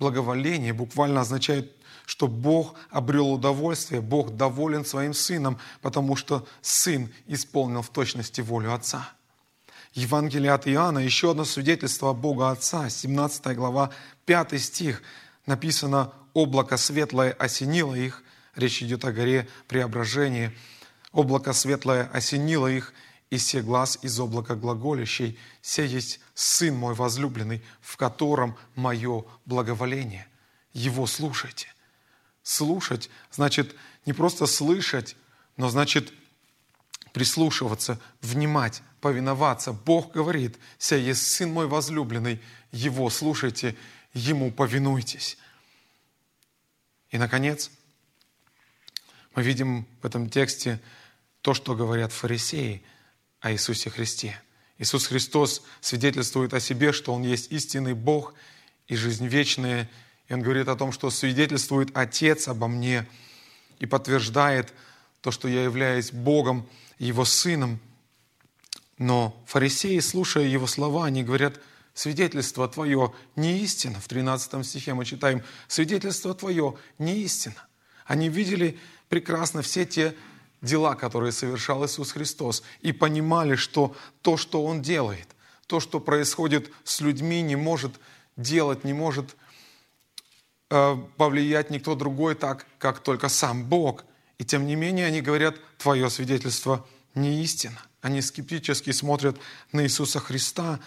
Благоволение 0.00 0.72
буквально 0.72 1.20
означает, 1.20 1.70
что 2.06 2.26
Бог 2.26 2.74
обрел 2.90 3.34
удовольствие, 3.34 4.00
Бог 4.00 4.36
доволен 4.36 4.84
своим 4.84 5.14
Сыном, 5.14 5.60
потому 5.80 6.16
что 6.16 6.44
Сын 6.60 7.08
исполнил 7.28 7.82
в 7.82 7.90
точности 7.90 8.40
волю 8.40 8.74
Отца. 8.74 9.12
Евангелие 9.92 10.50
от 10.50 10.66
Иоанна, 10.66 10.98
еще 10.98 11.30
одно 11.30 11.44
свидетельство 11.44 12.12
Бога 12.12 12.50
Отца, 12.50 12.90
17 12.90 13.54
глава, 13.54 13.90
5 14.26 14.60
стих, 14.60 15.02
написано 15.46 16.12
«Облако 16.32 16.78
светлое 16.78 17.30
осенило 17.30 17.94
их», 17.94 18.24
речь 18.56 18.82
идет 18.82 19.04
о 19.04 19.12
горе 19.12 19.46
преображения, 19.68 20.52
«Облако 21.12 21.52
светлое 21.52 22.10
осенило 22.12 22.66
их, 22.66 22.92
и 23.34 23.38
се 23.38 23.62
глаз 23.62 23.98
из 24.02 24.20
облака 24.20 24.54
глаголящий, 24.54 25.38
се 25.60 25.86
есть 25.86 26.20
Сын 26.34 26.74
мой 26.74 26.94
возлюбленный, 26.94 27.62
в 27.80 27.96
котором 27.96 28.56
мое 28.76 29.24
благоволение». 29.44 30.28
Его 30.72 31.06
слушайте. 31.06 31.68
Слушать 32.42 33.10
значит 33.30 33.74
не 34.06 34.12
просто 34.12 34.46
слышать, 34.46 35.16
но 35.56 35.68
значит 35.68 36.12
прислушиваться, 37.12 38.00
внимать, 38.20 38.82
повиноваться. 39.00 39.72
Бог 39.72 40.12
говорит, 40.12 40.58
«Ся 40.78 40.96
есть 40.96 41.26
Сын 41.26 41.52
мой 41.52 41.66
возлюбленный, 41.66 42.40
Его 42.72 43.08
слушайте, 43.10 43.76
Ему 44.12 44.52
повинуйтесь». 44.52 45.38
И, 47.10 47.18
наконец, 47.18 47.70
мы 49.34 49.42
видим 49.42 49.86
в 50.02 50.06
этом 50.06 50.28
тексте 50.28 50.80
то, 51.40 51.54
что 51.54 51.74
говорят 51.76 52.12
фарисеи 52.12 52.82
о 53.44 53.52
Иисусе 53.52 53.90
Христе. 53.90 54.40
Иисус 54.78 55.06
Христос 55.06 55.62
свидетельствует 55.82 56.54
о 56.54 56.60
себе, 56.60 56.92
что 56.92 57.12
Он 57.12 57.22
есть 57.22 57.52
истинный 57.52 57.92
Бог 57.92 58.32
и 58.88 58.96
жизнь 58.96 59.26
вечная. 59.26 59.90
И 60.28 60.32
Он 60.32 60.40
говорит 60.40 60.66
о 60.68 60.76
том, 60.76 60.92
что 60.92 61.10
свидетельствует 61.10 61.94
Отец 61.94 62.48
обо 62.48 62.68
мне 62.68 63.06
и 63.80 63.84
подтверждает 63.84 64.72
то, 65.20 65.30
что 65.30 65.46
я 65.46 65.62
являюсь 65.62 66.10
Богом, 66.10 66.66
его 66.98 67.26
сыном. 67.26 67.80
Но 68.96 69.38
фарисеи, 69.46 69.98
слушая 69.98 70.44
его 70.44 70.66
слова, 70.66 71.04
они 71.04 71.22
говорят, 71.22 71.60
свидетельство 71.92 72.66
твое 72.66 73.12
не 73.36 73.58
истина. 73.58 74.00
В 74.00 74.08
13 74.08 74.64
стихе 74.66 74.94
мы 74.94 75.04
читаем, 75.04 75.42
свидетельство 75.68 76.32
твое 76.32 76.78
не 76.98 77.20
истина. 77.20 77.62
Они 78.06 78.30
видели 78.30 78.78
прекрасно 79.10 79.60
все 79.60 79.84
те 79.84 80.14
дела, 80.64 80.94
которые 80.94 81.32
совершал 81.32 81.84
Иисус 81.84 82.12
Христос, 82.12 82.62
и 82.80 82.92
понимали, 82.92 83.54
что 83.54 83.94
то, 84.22 84.36
что 84.36 84.64
Он 84.64 84.82
делает, 84.82 85.28
то, 85.66 85.80
что 85.80 86.00
происходит 86.00 86.70
с 86.84 87.00
людьми, 87.00 87.42
не 87.42 87.56
может 87.56 87.92
делать, 88.36 88.84
не 88.84 88.92
может 88.92 89.36
э, 90.70 90.96
повлиять 91.16 91.70
никто 91.70 91.94
другой 91.94 92.34
так, 92.34 92.66
как 92.78 93.00
только 93.00 93.28
сам 93.28 93.64
Бог– 93.64 94.04
и 94.38 94.44
тем 94.44 94.66
не 94.66 94.76
менее 94.76 95.06
они 95.06 95.20
говорят, 95.20 95.56
твое 95.78 96.10
свидетельство 96.10 96.86
не 97.14 97.42
истина. 97.42 97.80
Они 98.00 98.20
скептически 98.20 98.90
смотрят 98.90 99.38
на 99.72 99.84
Иисуса 99.84 100.18
Христа 100.18 100.80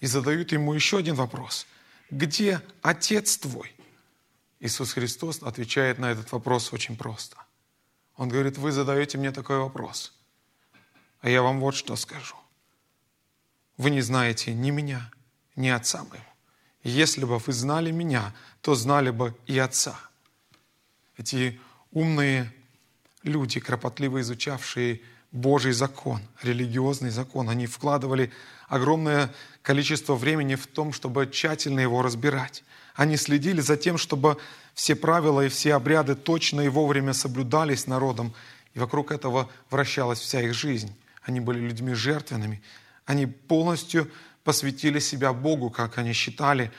и 0.00 0.06
задают 0.06 0.52
ему 0.52 0.72
еще 0.72 0.98
один 0.98 1.14
вопрос. 1.14 1.66
Где 2.10 2.62
Отец 2.82 3.38
твой? 3.38 3.74
Иисус 4.60 4.92
Христос 4.92 5.42
отвечает 5.42 5.98
на 5.98 6.10
этот 6.10 6.32
вопрос 6.32 6.72
очень 6.72 6.96
просто. 6.96 7.36
Он 8.16 8.28
говорит, 8.28 8.58
вы 8.58 8.72
задаете 8.72 9.18
мне 9.18 9.30
такой 9.30 9.58
вопрос, 9.58 10.14
а 11.20 11.28
я 11.28 11.42
вам 11.42 11.60
вот 11.60 11.74
что 11.74 11.96
скажу. 11.96 12.36
Вы 13.76 13.90
не 13.90 14.00
знаете 14.00 14.54
ни 14.54 14.70
меня, 14.70 15.10
ни 15.54 15.68
Отца 15.68 16.04
моего. 16.04 16.24
Если 16.82 17.24
бы 17.24 17.38
вы 17.38 17.52
знали 17.52 17.90
меня, 17.90 18.34
то 18.62 18.74
знали 18.74 19.10
бы 19.10 19.34
и 19.46 19.58
Отца. 19.58 19.98
Эти 21.16 21.60
умные 21.90 22.52
люди, 23.22 23.60
кропотливо 23.60 24.20
изучавшие 24.20 25.00
Божий 25.32 25.72
закон, 25.72 26.22
религиозный 26.42 27.10
закон, 27.10 27.50
они 27.50 27.66
вкладывали 27.66 28.32
огромное 28.68 29.34
количество 29.62 30.14
времени 30.14 30.54
в 30.54 30.66
том, 30.66 30.92
чтобы 30.92 31.26
тщательно 31.26 31.80
его 31.80 32.00
разбирать. 32.02 32.64
Они 32.94 33.16
следили 33.16 33.60
за 33.60 33.76
тем, 33.76 33.98
чтобы 33.98 34.38
все 34.76 34.94
правила 34.94 35.44
и 35.44 35.48
все 35.48 35.74
обряды 35.74 36.14
точно 36.14 36.60
и 36.60 36.68
вовремя 36.68 37.14
соблюдались 37.14 37.88
народом, 37.88 38.32
и 38.74 38.78
вокруг 38.78 39.10
этого 39.10 39.50
вращалась 39.70 40.20
вся 40.20 40.40
их 40.40 40.54
жизнь. 40.54 40.94
Они 41.22 41.40
были 41.40 41.58
людьми 41.58 41.94
жертвенными, 41.94 42.62
они 43.06 43.26
полностью 43.26 44.08
посвятили 44.44 45.00
себя 45.00 45.32
Богу, 45.32 45.70
как 45.70 45.98
они 45.98 46.12
считали, 46.12 46.70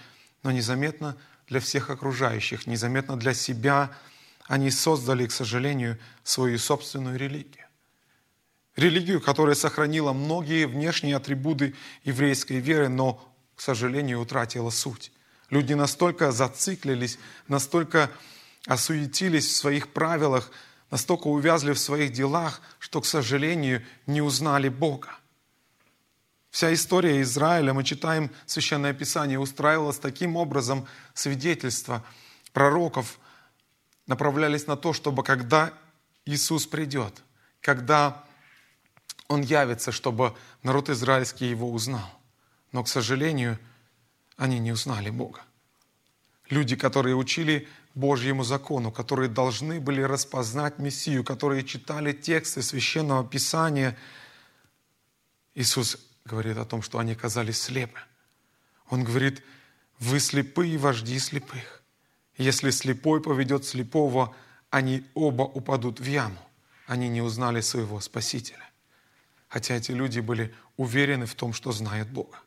но 0.44 0.52
незаметно 0.52 1.18
для 1.50 1.60
всех 1.60 1.90
окружающих, 1.90 2.68
незаметно 2.68 3.18
для 3.18 3.34
себя– 3.34 3.92
они 4.48 4.72
создали, 4.72 5.28
к 5.28 5.32
сожалению, 5.32 5.98
свою 6.24 6.58
собственную 6.58 7.18
религию. 7.18 7.66
Религию, 8.76 9.20
которая 9.20 9.56
сохранила 9.56 10.14
многие 10.14 10.68
внешние 10.68 11.18
атрибуты 11.18 11.76
еврейской 12.04 12.60
веры, 12.60 12.90
но, 12.90 13.34
к 13.56 13.62
сожалению, 13.62 14.22
утратила 14.22 14.70
суть. 14.70 15.12
Люди 15.50 15.74
настолько 15.74 16.32
зациклились, 16.32 17.18
настолько 17.48 18.12
осуетились 18.66 19.48
в 19.48 19.56
своих 19.56 19.94
правилах, 19.94 20.52
настолько 20.92 21.28
увязли 21.28 21.74
в 21.74 21.80
своих 21.80 22.12
делах, 22.12 22.62
что, 22.80 23.02
к 23.02 23.06
сожалению, 23.06 23.84
не 24.06 24.22
узнали 24.22 24.70
Бога. 24.70 25.10
Вся 26.50 26.74
история 26.74 27.22
Израиля, 27.22 27.74
мы 27.74 27.84
читаем 27.84 28.32
Священное 28.46 28.94
Писание, 28.94 29.40
устраивалась 29.40 30.00
таким 30.00 30.36
образом 30.36 30.88
свидетельство 31.14 32.04
пророков– 32.54 33.20
направлялись 34.08 34.66
на 34.66 34.76
то, 34.76 34.94
чтобы 34.94 35.24
когда 35.24 35.74
Иисус 36.26 36.66
придет, 36.66 37.22
когда 37.62 38.24
Он 39.28 39.42
явится, 39.42 39.92
чтобы 39.92 40.36
народ 40.64 40.90
израильский 40.90 41.50
Его 41.50 41.72
узнал. 41.72 42.10
Но, 42.72 42.84
к 42.84 42.88
сожалению, 42.88 43.60
они 44.38 44.60
не 44.60 44.72
узнали 44.72 45.10
Бога. 45.10 45.42
Люди, 46.50 46.76
которые 46.76 47.16
учили 47.16 47.68
Божьему 47.96 48.44
закону, 48.44 48.92
которые 48.92 49.28
должны 49.28 49.82
были 49.82 50.02
распознать 50.02 50.78
Мессию, 50.80 51.24
которые 51.24 51.64
читали 51.64 52.14
тексты 52.14 52.62
Священного 52.62 53.28
Писания. 53.28 53.98
Иисус 55.56 55.98
говорит 56.24 56.58
о 56.58 56.66
том, 56.66 56.82
что 56.82 57.00
они 57.00 57.16
казались 57.16 57.62
слепы. 57.62 58.00
Он 58.90 59.04
говорит, 59.04 59.44
вы 60.00 60.20
слепые 60.20 60.78
вожди 60.78 61.18
слепых. 61.20 61.84
Если 62.38 62.70
слепой 62.70 63.22
поведет 63.22 63.66
слепого, 63.66 64.36
они 64.70 65.04
оба 65.16 65.44
упадут 65.44 66.00
в 66.00 66.06
яму. 66.06 66.40
Они 66.86 67.10
не 67.10 67.22
узнали 67.22 67.62
своего 67.62 68.00
Спасителя. 68.00 68.70
Хотя 69.50 69.76
эти 69.76 69.92
люди 69.92 70.20
были 70.20 70.54
уверены 70.78 71.26
в 71.26 71.34
том, 71.36 71.52
что 71.52 71.72
знают 71.72 72.10
Бога. 72.10 72.38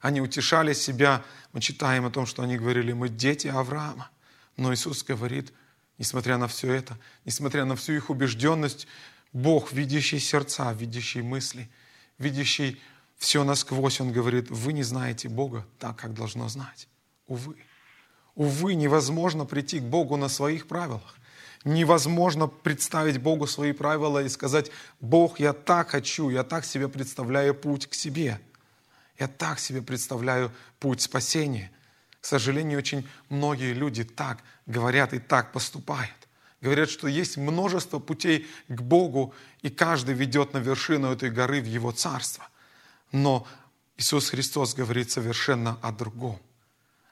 Они 0.00 0.20
утешали 0.20 0.72
себя. 0.72 1.22
Мы 1.52 1.60
читаем 1.60 2.06
о 2.06 2.10
том, 2.10 2.26
что 2.26 2.42
они 2.42 2.56
говорили, 2.56 2.92
мы 2.92 3.08
дети 3.08 3.48
Авраама. 3.48 4.10
Но 4.56 4.72
Иисус 4.72 5.04
говорит, 5.04 5.52
несмотря 5.98 6.36
на 6.38 6.48
все 6.48 6.72
это, 6.72 6.98
несмотря 7.24 7.64
на 7.64 7.76
всю 7.76 7.92
их 7.92 8.10
убежденность, 8.10 8.86
Бог, 9.32 9.72
видящий 9.72 10.18
сердца, 10.18 10.72
видящий 10.72 11.22
мысли, 11.22 11.70
видящий 12.18 12.80
все 13.16 13.44
насквозь, 13.44 14.00
Он 14.00 14.12
говорит, 14.12 14.50
вы 14.50 14.72
не 14.72 14.82
знаете 14.82 15.28
Бога 15.28 15.66
так, 15.78 15.96
как 15.96 16.14
должно 16.14 16.48
знать. 16.48 16.88
Увы. 17.26 17.56
Увы, 18.34 18.74
невозможно 18.74 19.44
прийти 19.44 19.80
к 19.80 19.84
Богу 19.84 20.16
на 20.16 20.28
своих 20.28 20.66
правилах. 20.66 21.16
Невозможно 21.64 22.46
представить 22.46 23.18
Богу 23.18 23.46
свои 23.46 23.72
правила 23.72 24.22
и 24.22 24.28
сказать, 24.30 24.70
Бог, 25.00 25.40
я 25.40 25.52
так 25.52 25.90
хочу, 25.90 26.30
я 26.30 26.42
так 26.42 26.64
себе 26.64 26.88
представляю 26.88 27.54
путь 27.54 27.86
к 27.86 27.94
себе. 27.94 28.40
Я 29.20 29.28
так 29.28 29.60
себе 29.60 29.82
представляю 29.82 30.50
путь 30.78 31.02
спасения. 31.02 31.70
К 32.22 32.24
сожалению, 32.24 32.78
очень 32.78 33.06
многие 33.28 33.74
люди 33.74 34.02
так 34.02 34.38
говорят 34.64 35.12
и 35.12 35.18
так 35.18 35.52
поступают. 35.52 36.10
Говорят, 36.62 36.88
что 36.88 37.06
есть 37.06 37.36
множество 37.36 37.98
путей 37.98 38.46
к 38.68 38.80
Богу, 38.80 39.34
и 39.60 39.68
каждый 39.68 40.14
ведет 40.14 40.54
на 40.54 40.58
вершину 40.58 41.12
этой 41.12 41.30
горы 41.30 41.60
в 41.60 41.66
Его 41.66 41.92
Царство. 41.92 42.48
Но 43.12 43.46
Иисус 43.98 44.30
Христос 44.30 44.74
говорит 44.74 45.10
совершенно 45.10 45.78
о 45.82 45.92
другом. 45.92 46.38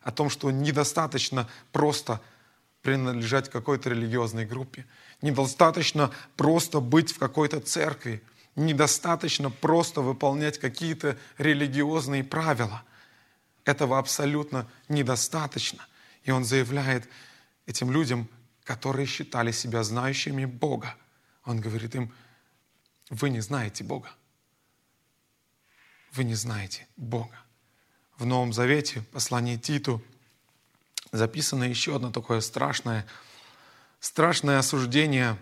О 0.03 0.11
том, 0.11 0.31
что 0.31 0.51
недостаточно 0.51 1.47
просто 1.73 2.23
принадлежать 2.81 3.51
какой-то 3.51 3.91
религиозной 3.91 4.47
группе. 4.47 4.87
Недостаточно 5.21 6.11
просто 6.37 6.81
быть 6.81 7.13
в 7.13 7.19
какой-то 7.19 7.61
церкви. 7.61 8.23
Недостаточно 8.59 9.51
просто 9.51 10.01
выполнять 10.01 10.59
какие-то 10.59 11.17
религиозные 11.39 12.25
правила. 12.25 12.83
Этого 13.65 14.01
абсолютно 14.01 14.69
недостаточно. 14.89 15.87
И 16.25 16.33
он 16.33 16.45
заявляет 16.45 17.09
этим 17.67 17.93
людям, 17.93 18.29
которые 18.65 19.07
считали 19.07 19.53
себя 19.53 19.85
знающими 19.85 20.45
Бога. 20.45 20.97
Он 21.45 21.61
говорит 21.61 21.95
им, 21.95 22.13
вы 23.11 23.31
не 23.31 23.39
знаете 23.39 23.85
Бога. 23.85 24.11
Вы 26.11 26.25
не 26.25 26.35
знаете 26.35 26.89
Бога. 26.97 27.39
В 28.17 28.27
Новом 28.27 28.53
Завете, 28.53 29.03
послании 29.13 29.57
Титу, 29.57 30.03
записано 31.13 31.63
еще 31.63 31.95
одно 31.95 32.11
такое 32.11 32.41
страшное, 32.41 33.07
страшное 34.01 34.59
осуждение, 34.59 35.39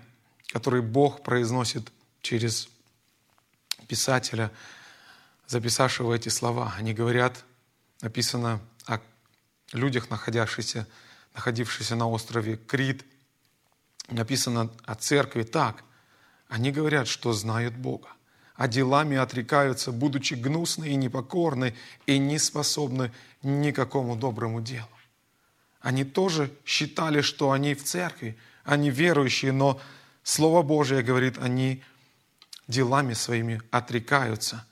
которое 0.49 0.83
Бог 0.83 1.23
произносит 1.23 1.91
через 2.21 2.69
писателя, 3.87 4.51
записавшего 5.47 6.15
эти 6.15 6.29
слова. 6.29 6.75
Они 6.77 6.93
говорят, 6.93 7.45
написано 8.03 8.61
о 8.87 8.99
людях, 9.73 10.11
находящихся, 10.11 10.87
находившихся 11.35 11.97
на 11.97 12.09
острове 12.09 12.57
Крит, 12.57 13.05
написано 14.09 14.71
о 14.85 14.95
церкви 14.95 15.43
так. 15.43 15.85
Они 16.49 16.71
говорят, 16.71 17.09
что 17.09 17.33
знают 17.33 17.75
Бога, 17.75 18.09
а 18.55 18.69
делами 18.69 19.17
отрекаются, 19.17 19.93
будучи 19.93 20.35
гнусны 20.35 20.87
и 20.89 20.97
непокорны, 20.97 21.75
и 22.07 22.19
не 22.19 22.39
способны 22.39 23.13
никакому 23.43 24.17
доброму 24.17 24.61
делу. 24.61 24.89
Они 25.81 26.05
тоже 26.05 26.51
считали, 26.65 27.21
что 27.21 27.51
они 27.51 27.75
в 27.75 27.85
церкви, 27.85 28.37
они 28.65 28.91
верующие, 28.91 29.53
но 29.53 29.81
Слово 30.23 30.63
Божие 30.63 31.03
говорит, 31.03 31.39
они 31.39 31.85
делами 32.69 33.13
своими 33.15 33.61
отрекаются 33.71 34.67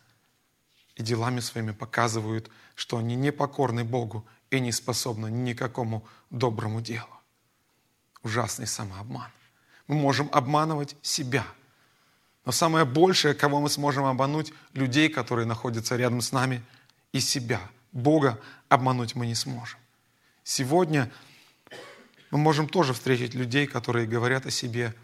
и 0.96 1.02
делами 1.02 1.40
своими 1.40 1.72
показывают, 1.72 2.50
что 2.74 2.98
они 2.98 3.14
не 3.14 3.32
покорны 3.32 3.84
Богу 3.84 4.26
и 4.50 4.60
не 4.60 4.72
способны 4.72 5.30
ни 5.30 5.52
к 5.52 5.58
какому 5.58 6.06
доброму 6.30 6.80
делу. 6.80 7.08
Ужасный 8.22 8.66
самообман. 8.66 9.30
Мы 9.86 9.96
можем 9.96 10.28
обманывать 10.32 10.96
себя. 11.02 11.44
Но 12.44 12.52
самое 12.52 12.84
большее, 12.84 13.34
кого 13.34 13.60
мы 13.60 13.68
сможем 13.68 14.04
обмануть, 14.04 14.52
людей, 14.72 15.08
которые 15.08 15.46
находятся 15.46 15.96
рядом 15.96 16.20
с 16.20 16.32
нами, 16.32 16.62
и 17.12 17.20
себя. 17.20 17.60
Бога 17.92 18.40
обмануть 18.68 19.14
мы 19.14 19.26
не 19.26 19.34
сможем. 19.34 19.78
Сегодня 20.42 21.10
мы 22.30 22.38
можем 22.38 22.68
тоже 22.68 22.92
встретить 22.92 23.34
людей, 23.34 23.66
которые 23.66 24.06
говорят 24.06 24.46
о 24.46 24.50
себе, 24.50 24.94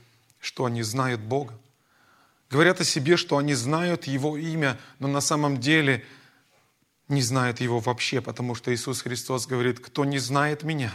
что 0.40 0.64
они 0.64 0.82
знают 0.82 1.20
Бога. 1.20 1.56
Говорят 2.50 2.80
о 2.80 2.84
себе, 2.84 3.16
что 3.16 3.38
они 3.38 3.54
знают 3.54 4.04
Его 4.04 4.36
имя, 4.36 4.78
но 4.98 5.08
на 5.08 5.20
самом 5.20 5.58
деле 5.58 6.04
не 7.08 7.22
знают 7.22 7.60
Его 7.60 7.78
вообще, 7.78 8.20
потому 8.20 8.54
что 8.54 8.74
Иисус 8.74 9.02
Христос 9.02 9.46
говорит, 9.46 9.80
кто 9.80 10.04
не 10.04 10.18
знает 10.18 10.64
Меня, 10.64 10.92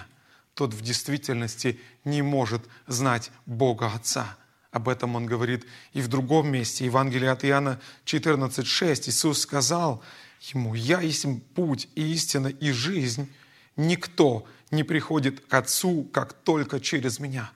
тот 0.54 0.74
в 0.74 0.82
действительности 0.82 1.80
не 2.04 2.22
может 2.22 2.62
знать 2.88 3.32
Бога 3.46 3.92
Отца. 3.94 4.38
Об 4.72 4.90
этом 4.90 5.16
Он 5.16 5.26
говорит 5.26 5.66
и 5.94 6.02
в 6.02 6.10
другом 6.10 6.50
месте. 6.50 6.86
Евангелие 6.86 7.32
от 7.32 7.46
Иоанна 7.46 7.80
14,6. 8.06 9.10
Иисус 9.10 9.40
сказал 9.40 10.04
ему, 10.42 10.74
«Я 10.76 11.00
есть 11.00 11.26
путь 11.54 11.88
и 11.96 12.14
истина 12.14 12.48
и 12.48 12.72
жизнь, 12.72 13.30
Никто 13.78 14.48
не 14.72 14.84
приходит 14.84 15.42
к 15.42 15.54
Отцу, 15.54 16.04
как 16.14 16.34
только 16.34 16.80
через 16.80 17.20
меня. 17.20 17.52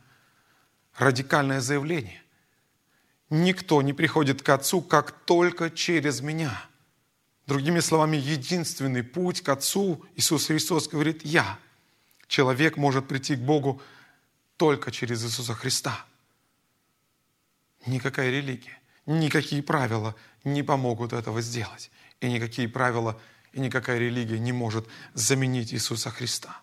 Радикальное 0.98 1.62
заявление. 1.62 2.22
Никто 3.30 3.82
не 3.82 3.94
приходит 3.94 4.42
к 4.42 4.50
Отцу, 4.50 4.82
как 4.82 5.12
только 5.26 5.70
через 5.70 6.22
меня. 6.22 6.66
Другими 7.46 7.80
словами, 7.80 8.18
единственный 8.18 9.04
путь 9.04 9.42
к 9.42 9.50
Отцу, 9.50 10.04
Иисус 10.16 10.48
Христос 10.48 10.88
говорит, 10.88 11.24
я. 11.24 11.60
Человек 12.28 12.78
может 12.78 13.08
прийти 13.08 13.36
к 13.36 13.40
Богу 13.40 13.82
только 14.58 14.92
через 14.92 15.24
Иисуса 15.24 15.54
Христа. 15.54 16.06
Никакая 17.86 18.30
религия, 18.30 18.78
никакие 19.06 19.64
правила 19.64 20.16
не 20.44 20.64
помогут 20.64 21.14
этого 21.14 21.42
сделать. 21.42 21.92
И 22.20 22.30
никакие 22.30 22.68
правила 22.68 23.20
и 23.54 23.60
никакая 23.60 23.98
религия 24.00 24.40
не 24.40 24.52
может 24.52 24.88
заменить 25.14 25.74
Иисуса 25.74 26.12
Христа. 26.12 26.62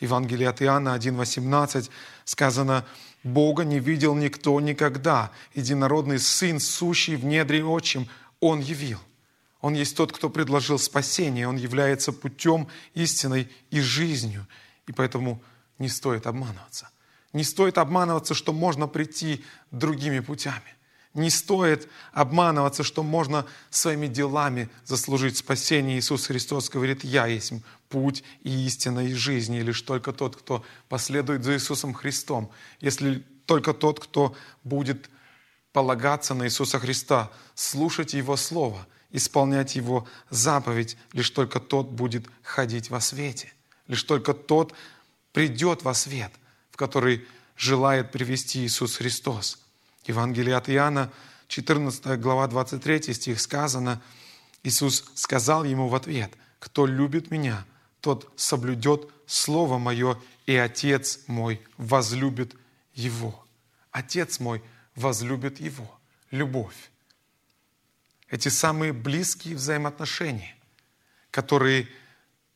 Евангелие 0.00 0.48
от 0.48 0.62
Иоанна 0.62 0.96
1,18 0.96 1.90
сказано, 2.24 2.86
«Бога 3.26 3.64
не 3.64 3.80
видел 3.80 4.14
никто 4.14 4.60
никогда, 4.60 5.32
единородный 5.54 6.18
Сын, 6.18 6.60
сущий 6.60 7.16
в 7.16 7.24
недре 7.24 7.64
отчим, 7.64 8.08
Он 8.40 8.60
явил». 8.60 9.00
Он 9.60 9.74
есть 9.74 9.96
тот, 9.96 10.12
кто 10.12 10.30
предложил 10.30 10.78
спасение, 10.78 11.48
Он 11.48 11.56
является 11.56 12.12
путем, 12.12 12.68
истиной 12.94 13.50
и 13.70 13.80
жизнью. 13.80 14.46
И 14.86 14.92
поэтому 14.92 15.42
не 15.78 15.88
стоит 15.88 16.26
обманываться. 16.28 16.88
Не 17.32 17.42
стоит 17.42 17.78
обманываться, 17.78 18.34
что 18.34 18.52
можно 18.52 18.86
прийти 18.86 19.44
другими 19.72 20.20
путями. 20.20 20.76
Не 21.14 21.30
стоит 21.30 21.88
обманываться, 22.12 22.84
что 22.84 23.02
можно 23.02 23.44
своими 23.70 24.06
делами 24.06 24.68
заслужить 24.84 25.38
спасение. 25.38 25.98
Иисус 25.98 26.26
Христос 26.26 26.68
говорит, 26.68 27.02
«Я 27.02 27.26
есть 27.26 27.54
путь 27.88 28.24
и 28.42 28.66
истина 28.66 29.00
и 29.00 29.14
жизнь». 29.14 29.54
И 29.54 29.62
лишь 29.62 29.82
только 29.82 30.12
тот, 30.12 30.36
кто 30.36 30.64
последует 30.88 31.44
за 31.44 31.54
Иисусом 31.54 31.94
Христом. 31.94 32.50
Если 32.80 33.24
только 33.46 33.72
тот, 33.72 34.00
кто 34.00 34.34
будет 34.64 35.10
полагаться 35.72 36.34
на 36.34 36.46
Иисуса 36.46 36.78
Христа, 36.78 37.30
слушать 37.54 38.14
Его 38.14 38.36
Слово, 38.36 38.86
исполнять 39.10 39.76
Его 39.76 40.06
заповедь, 40.30 40.96
лишь 41.12 41.30
только 41.30 41.60
тот 41.60 41.88
будет 41.88 42.26
ходить 42.42 42.90
во 42.90 43.00
свете. 43.00 43.52
Лишь 43.86 44.02
только 44.02 44.34
тот 44.34 44.74
придет 45.32 45.82
во 45.82 45.94
свет, 45.94 46.32
в 46.70 46.76
который 46.76 47.26
желает 47.56 48.12
привести 48.12 48.64
Иисус 48.64 48.96
Христос– 48.96 49.58
Евангелие 50.08 50.56
от 50.56 50.68
Иоанна, 50.70 51.10
14 51.48 52.20
глава, 52.20 52.46
23 52.46 53.14
стих 53.14 53.40
сказано, 53.40 54.00
Иисус 54.62 55.04
сказал 55.14 55.64
ему 55.64 55.88
в 55.88 55.94
ответ, 55.94 56.32
«Кто 56.58 56.86
любит 56.86 57.30
Меня, 57.30 57.64
тот 58.06 58.32
соблюдет 58.36 59.10
Слово 59.26 59.78
Мое, 59.78 60.16
и 60.46 60.54
Отец 60.54 61.20
мой 61.26 61.60
возлюбит 61.76 62.54
Его». 62.94 63.44
Отец 63.90 64.38
мой 64.38 64.62
возлюбит 64.94 65.58
Его. 65.58 65.90
Любовь. 66.30 66.90
Эти 68.28 68.48
самые 68.48 68.92
близкие 68.92 69.56
взаимоотношения, 69.56 70.54
которые 71.32 71.88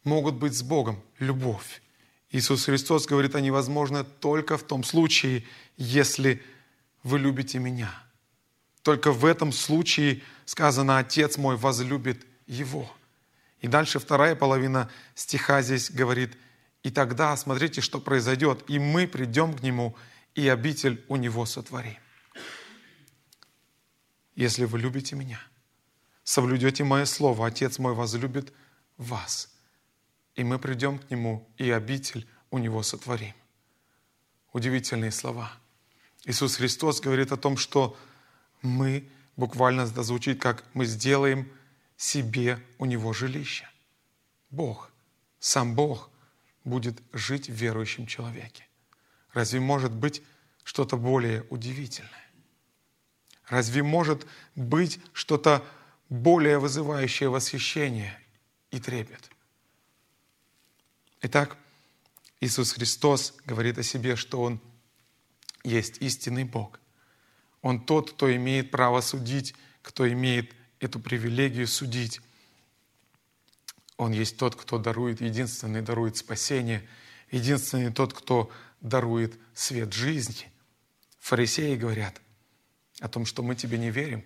могут 0.04 0.36
быть 0.36 0.54
с 0.54 0.62
Богом. 0.62 1.02
Любовь. 1.18 1.82
Иисус 2.30 2.66
Христос 2.66 3.06
говорит, 3.06 3.34
они 3.34 3.50
возможны 3.50 4.04
только 4.04 4.56
в 4.56 4.62
том 4.62 4.84
случае, 4.84 5.44
если 5.76 6.40
вы 7.02 7.18
любите 7.18 7.58
меня. 7.58 7.92
Только 8.82 9.10
в 9.10 9.24
этом 9.24 9.50
случае 9.50 10.22
сказано, 10.44 10.98
Отец 10.98 11.38
мой 11.38 11.56
возлюбит 11.56 12.24
его. 12.46 12.88
И 13.60 13.68
дальше 13.68 13.98
вторая 13.98 14.34
половина 14.34 14.90
стиха 15.14 15.62
здесь 15.62 15.90
говорит, 15.90 16.36
и 16.82 16.90
тогда 16.90 17.36
смотрите, 17.36 17.80
что 17.80 18.00
произойдет, 18.00 18.64
и 18.68 18.78
мы 18.78 19.06
придем 19.06 19.54
к 19.54 19.62
нему, 19.62 19.96
и 20.34 20.48
обитель 20.48 21.04
у 21.08 21.16
него 21.16 21.44
сотворим. 21.44 21.98
Если 24.34 24.64
вы 24.64 24.78
любите 24.78 25.14
меня, 25.16 25.40
соблюдете 26.24 26.84
мое 26.84 27.04
слово, 27.04 27.46
Отец 27.46 27.78
мой 27.78 27.92
возлюбит 27.92 28.52
вас, 28.96 29.52
и 30.36 30.44
мы 30.44 30.58
придем 30.58 30.98
к 30.98 31.10
нему, 31.10 31.46
и 31.58 31.70
обитель 31.70 32.26
у 32.50 32.58
него 32.58 32.82
сотворим. 32.82 33.34
Удивительные 34.52 35.12
слова. 35.12 35.52
Иисус 36.24 36.56
Христос 36.56 37.00
говорит 37.00 37.30
о 37.32 37.36
том, 37.36 37.58
что 37.58 37.96
мы, 38.62 39.08
буквально 39.36 39.82
это 39.82 40.02
звучит 40.02 40.40
как 40.40 40.64
мы 40.72 40.86
сделаем 40.86 41.50
себе 42.00 42.58
у 42.78 42.86
него 42.86 43.12
жилище. 43.12 43.68
Бог, 44.48 44.90
сам 45.38 45.74
Бог 45.74 46.08
будет 46.64 47.02
жить 47.12 47.50
в 47.50 47.52
верующем 47.52 48.06
человеке. 48.06 48.66
Разве 49.34 49.60
может 49.60 49.92
быть 49.92 50.22
что-то 50.64 50.96
более 50.96 51.44
удивительное? 51.50 52.30
Разве 53.46 53.82
может 53.82 54.26
быть 54.56 54.98
что-то 55.12 55.62
более 56.08 56.58
вызывающее 56.58 57.28
восхищение 57.28 58.18
и 58.70 58.80
трепет? 58.80 59.30
Итак, 61.20 61.58
Иисус 62.40 62.72
Христос 62.72 63.34
говорит 63.44 63.76
о 63.76 63.82
себе, 63.82 64.16
что 64.16 64.40
Он 64.40 64.58
есть 65.64 65.98
истинный 65.98 66.44
Бог. 66.44 66.80
Он 67.60 67.84
тот, 67.84 68.12
кто 68.12 68.34
имеет 68.34 68.70
право 68.70 69.02
судить, 69.02 69.54
кто 69.82 70.10
имеет 70.10 70.54
эту 70.80 70.98
привилегию 70.98 71.68
судить. 71.68 72.20
Он 73.96 74.12
есть 74.12 74.38
тот, 74.38 74.56
кто 74.56 74.78
дарует, 74.78 75.20
единственный 75.20 75.82
дарует 75.82 76.16
спасение, 76.16 76.88
единственный 77.30 77.92
тот, 77.92 78.14
кто 78.14 78.50
дарует 78.80 79.38
свет 79.54 79.92
жизни. 79.92 80.50
Фарисеи 81.18 81.76
говорят 81.76 82.20
о 83.00 83.08
том, 83.08 83.26
что 83.26 83.42
мы 83.42 83.54
тебе 83.54 83.78
не 83.78 83.90
верим. 83.90 84.24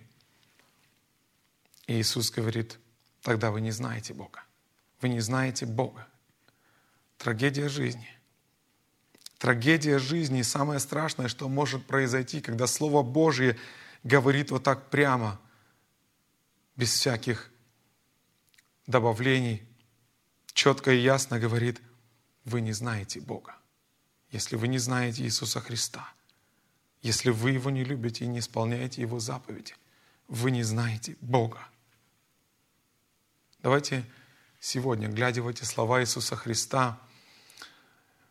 И 1.87 1.99
Иисус 1.99 2.31
говорит, 2.31 2.79
тогда 3.21 3.51
вы 3.51 3.61
не 3.61 3.71
знаете 3.71 4.13
Бога. 4.13 4.43
Вы 5.01 5.09
не 5.09 5.19
знаете 5.19 5.65
Бога. 5.65 6.07
Трагедия 7.17 7.67
жизни. 7.67 8.07
Трагедия 9.37 9.99
жизни 9.99 10.41
самое 10.41 10.79
страшное, 10.79 11.27
что 11.27 11.49
может 11.49 11.85
произойти, 11.85 12.39
когда 12.39 12.65
Слово 12.65 13.03
Божье 13.03 13.57
говорит 14.03 14.51
вот 14.51 14.63
так 14.63 14.89
прямо, 14.89 15.39
без 16.75 16.93
всяких 16.93 17.51
добавлений, 18.87 19.63
четко 20.53 20.91
и 20.91 20.99
ясно 20.99 21.39
говорит, 21.39 21.81
вы 22.43 22.61
не 22.61 22.73
знаете 22.73 23.19
Бога. 23.19 23.55
Если 24.31 24.55
вы 24.55 24.67
не 24.67 24.77
знаете 24.77 25.23
Иисуса 25.23 25.61
Христа, 25.61 26.07
если 27.01 27.29
вы 27.29 27.51
Его 27.51 27.69
не 27.69 27.83
любите 27.83 28.25
и 28.25 28.27
не 28.27 28.39
исполняете 28.39 29.01
Его 29.01 29.19
заповеди, 29.19 29.75
вы 30.27 30.51
не 30.51 30.63
знаете 30.63 31.15
Бога. 31.21 31.67
Давайте 33.61 34.05
сегодня, 34.59 35.07
глядя 35.07 35.41
в 35.41 35.47
эти 35.47 35.63
слова 35.63 36.01
Иисуса 36.01 36.35
Христа, 36.35 36.99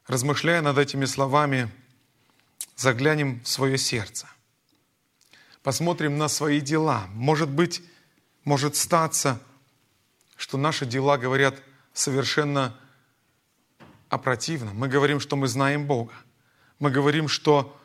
размышляя 0.06 0.60
над 0.60 0.78
этими 0.78 1.04
словами, 1.06 1.70
заглянем 2.76 3.40
в 3.42 3.48
свое 3.48 3.78
сердце. 3.78 4.28
Посмотрим 5.62 6.18
на 6.18 6.28
свои 6.28 6.60
дела. 6.60 7.06
Может 7.14 7.48
быть, 7.48 7.82
может 8.44 8.76
статься, 8.76 9.40
что 10.36 10.58
наши 10.58 10.86
дела 10.86 11.16
говорят 11.16 11.56
совершенно 11.92 12.78
о 14.08 14.18
противном. 14.18 14.76
Мы 14.76 14.88
говорим, 14.88 15.20
что 15.20 15.36
мы 15.36 15.48
знаем 15.48 15.86
Бога. 15.86 16.12
Мы 16.78 16.90
говорим, 16.90 17.28
что 17.28 17.78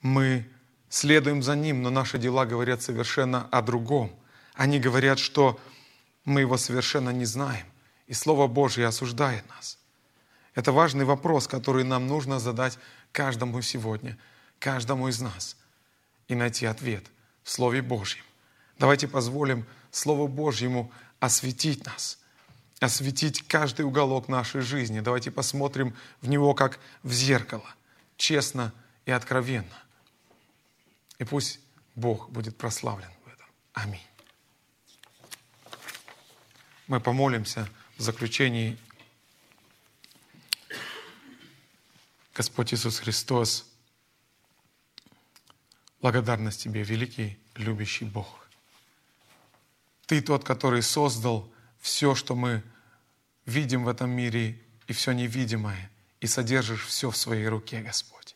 мы 0.00 0.48
следуем 0.88 1.42
за 1.42 1.54
Ним, 1.54 1.82
но 1.82 1.90
наши 1.90 2.18
дела 2.18 2.44
говорят 2.46 2.82
совершенно 2.82 3.46
о 3.50 3.62
другом. 3.62 4.14
Они 4.54 4.78
говорят, 4.78 5.18
что 5.18 5.60
мы 6.24 6.40
Его 6.40 6.56
совершенно 6.56 7.10
не 7.10 7.24
знаем. 7.24 7.66
И 8.06 8.12
Слово 8.12 8.46
Божье 8.48 8.86
осуждает 8.86 9.48
нас. 9.48 9.78
Это 10.54 10.72
важный 10.72 11.04
вопрос, 11.04 11.46
который 11.46 11.84
нам 11.84 12.08
нужно 12.08 12.40
задать 12.40 12.78
каждому 13.12 13.62
сегодня, 13.62 14.18
каждому 14.58 15.08
из 15.08 15.20
нас, 15.20 15.56
и 16.26 16.34
найти 16.34 16.66
ответ 16.66 17.04
в 17.44 17.50
Слове 17.50 17.82
Божьем. 17.82 18.24
Давайте 18.78 19.06
позволим 19.06 19.64
Слову 19.90 20.28
Божьему 20.28 20.92
осветить 21.18 21.84
нас, 21.84 22.18
осветить 22.80 23.42
каждый 23.46 23.82
уголок 23.84 24.28
нашей 24.28 24.60
жизни. 24.60 25.00
Давайте 25.00 25.30
посмотрим 25.30 25.94
в 26.20 26.28
него 26.28 26.54
как 26.54 26.80
в 27.02 27.12
зеркало, 27.12 27.74
честно 28.16 28.72
и 29.04 29.10
откровенно. 29.10 29.82
И 31.18 31.24
пусть 31.24 31.60
Бог 31.94 32.30
будет 32.30 32.56
прославлен 32.56 33.10
в 33.24 33.28
этом. 33.28 33.46
Аминь. 33.74 34.06
Мы 36.86 37.00
помолимся 37.00 37.68
в 37.98 38.02
заключении. 38.02 38.78
Господь 42.34 42.72
Иисус 42.72 43.00
Христос, 43.00 43.66
благодарность 46.00 46.62
Тебе, 46.62 46.82
великий, 46.82 47.38
любящий 47.54 48.06
Бог. 48.06 48.40
Ты 50.10 50.20
тот, 50.20 50.42
который 50.42 50.82
создал 50.82 51.48
все, 51.78 52.16
что 52.16 52.34
мы 52.34 52.64
видим 53.46 53.84
в 53.84 53.88
этом 53.88 54.10
мире, 54.10 54.60
и 54.88 54.92
все 54.92 55.12
невидимое, 55.12 55.88
и 56.18 56.26
содержишь 56.26 56.84
все 56.84 57.12
в 57.12 57.16
своей 57.16 57.46
руке, 57.46 57.80
Господь. 57.80 58.34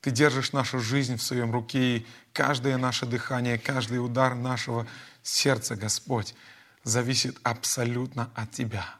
Ты 0.00 0.10
держишь 0.10 0.52
нашу 0.52 0.80
жизнь 0.80 1.18
в 1.18 1.22
своем 1.22 1.52
руке, 1.52 1.98
и 1.98 2.06
каждое 2.32 2.78
наше 2.78 3.04
дыхание, 3.04 3.58
каждый 3.58 4.02
удар 4.02 4.34
нашего 4.34 4.86
сердца, 5.22 5.76
Господь, 5.76 6.34
зависит 6.82 7.36
абсолютно 7.42 8.30
от 8.34 8.52
Тебя. 8.52 8.94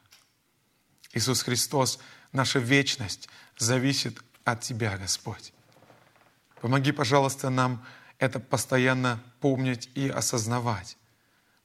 Иисус 1.15 1.45
Христос, 1.45 1.99
наша 2.31 2.59
вечность 2.59 3.31
зависит 3.57 4.23
от 4.45 4.61
Тебя, 4.61 4.99
Господь. 4.99 5.55
Помоги, 6.61 6.93
пожалуйста, 6.93 7.49
нам 7.49 7.83
это 8.19 8.39
постоянно 8.39 9.19
помнить 9.41 9.89
и 9.95 10.11
осознавать. 10.11 10.99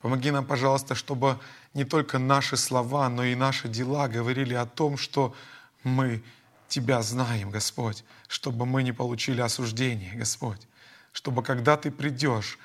Помоги 0.01 0.31
нам, 0.31 0.45
пожалуйста, 0.45 0.95
чтобы 0.95 1.39
не 1.73 1.85
только 1.85 2.17
наши 2.17 2.57
слова, 2.57 3.07
но 3.09 3.23
и 3.23 3.35
наши 3.35 3.67
дела 3.67 4.07
говорили 4.07 4.53
о 4.53 4.65
том, 4.65 4.97
что 4.97 5.35
мы 5.83 6.23
Тебя 6.67 7.01
знаем, 7.01 7.51
Господь, 7.51 8.03
чтобы 8.27 8.65
мы 8.65 8.81
не 8.81 8.93
получили 8.93 9.41
осуждения, 9.41 10.15
Господь, 10.15 10.67
чтобы 11.11 11.43
когда 11.43 11.77
Ты 11.77 11.91
придешь, 11.91 12.57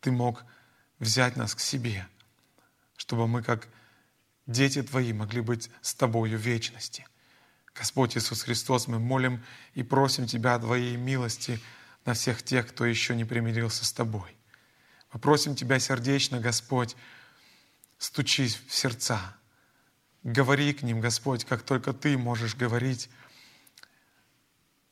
Ты 0.00 0.10
мог 0.10 0.44
взять 0.98 1.36
нас 1.36 1.54
к 1.54 1.60
себе, 1.60 2.06
чтобы 2.96 3.26
мы, 3.26 3.42
как 3.42 3.68
дети 4.46 4.82
Твои, 4.82 5.12
могли 5.12 5.40
быть 5.40 5.70
с 5.80 5.94
Тобою 5.94 6.38
в 6.38 6.42
вечности. 6.42 7.06
Господь 7.74 8.16
Иисус 8.16 8.42
Христос, 8.42 8.86
мы 8.86 8.98
молим 8.98 9.42
и 9.74 9.82
просим 9.82 10.26
Тебя 10.26 10.56
о 10.56 10.58
Твоей 10.58 10.96
милости 10.96 11.60
на 12.04 12.14
всех 12.14 12.42
тех, 12.42 12.68
кто 12.68 12.84
еще 12.84 13.14
не 13.14 13.24
примирился 13.24 13.84
с 13.84 13.92
Тобой. 13.92 14.35
Мы 15.16 15.20
просим 15.20 15.56
Тебя 15.56 15.78
сердечно, 15.78 16.40
Господь, 16.40 16.94
стучись 17.96 18.60
в 18.68 18.74
сердца. 18.74 19.34
Говори 20.22 20.74
к 20.74 20.82
ним, 20.82 21.00
Господь, 21.00 21.46
как 21.46 21.62
только 21.62 21.94
Ты 21.94 22.18
можешь 22.18 22.54
говорить. 22.54 23.08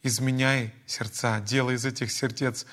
Изменяй 0.03 0.73
сердца, 0.87 1.41
делай 1.41 1.75
из 1.75 1.85
этих 1.85 2.11
сердец, 2.11 2.65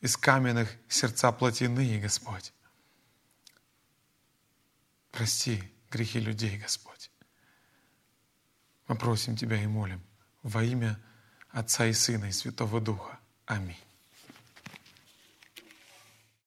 из 0.00 0.16
каменных 0.16 0.76
сердца 0.88 1.30
плотяные, 1.30 2.00
Господь. 2.00 2.52
Прости 5.12 5.62
грехи 5.88 6.18
людей, 6.18 6.58
Господь. 6.58 7.12
Мы 8.88 8.96
просим 8.96 9.36
Тебя 9.36 9.62
и 9.62 9.68
молим 9.68 10.02
во 10.42 10.64
имя 10.64 10.98
Отца 11.50 11.86
и 11.86 11.92
Сына 11.92 12.24
и 12.24 12.32
Святого 12.32 12.80
Духа. 12.80 13.20
Аминь. 13.46 13.78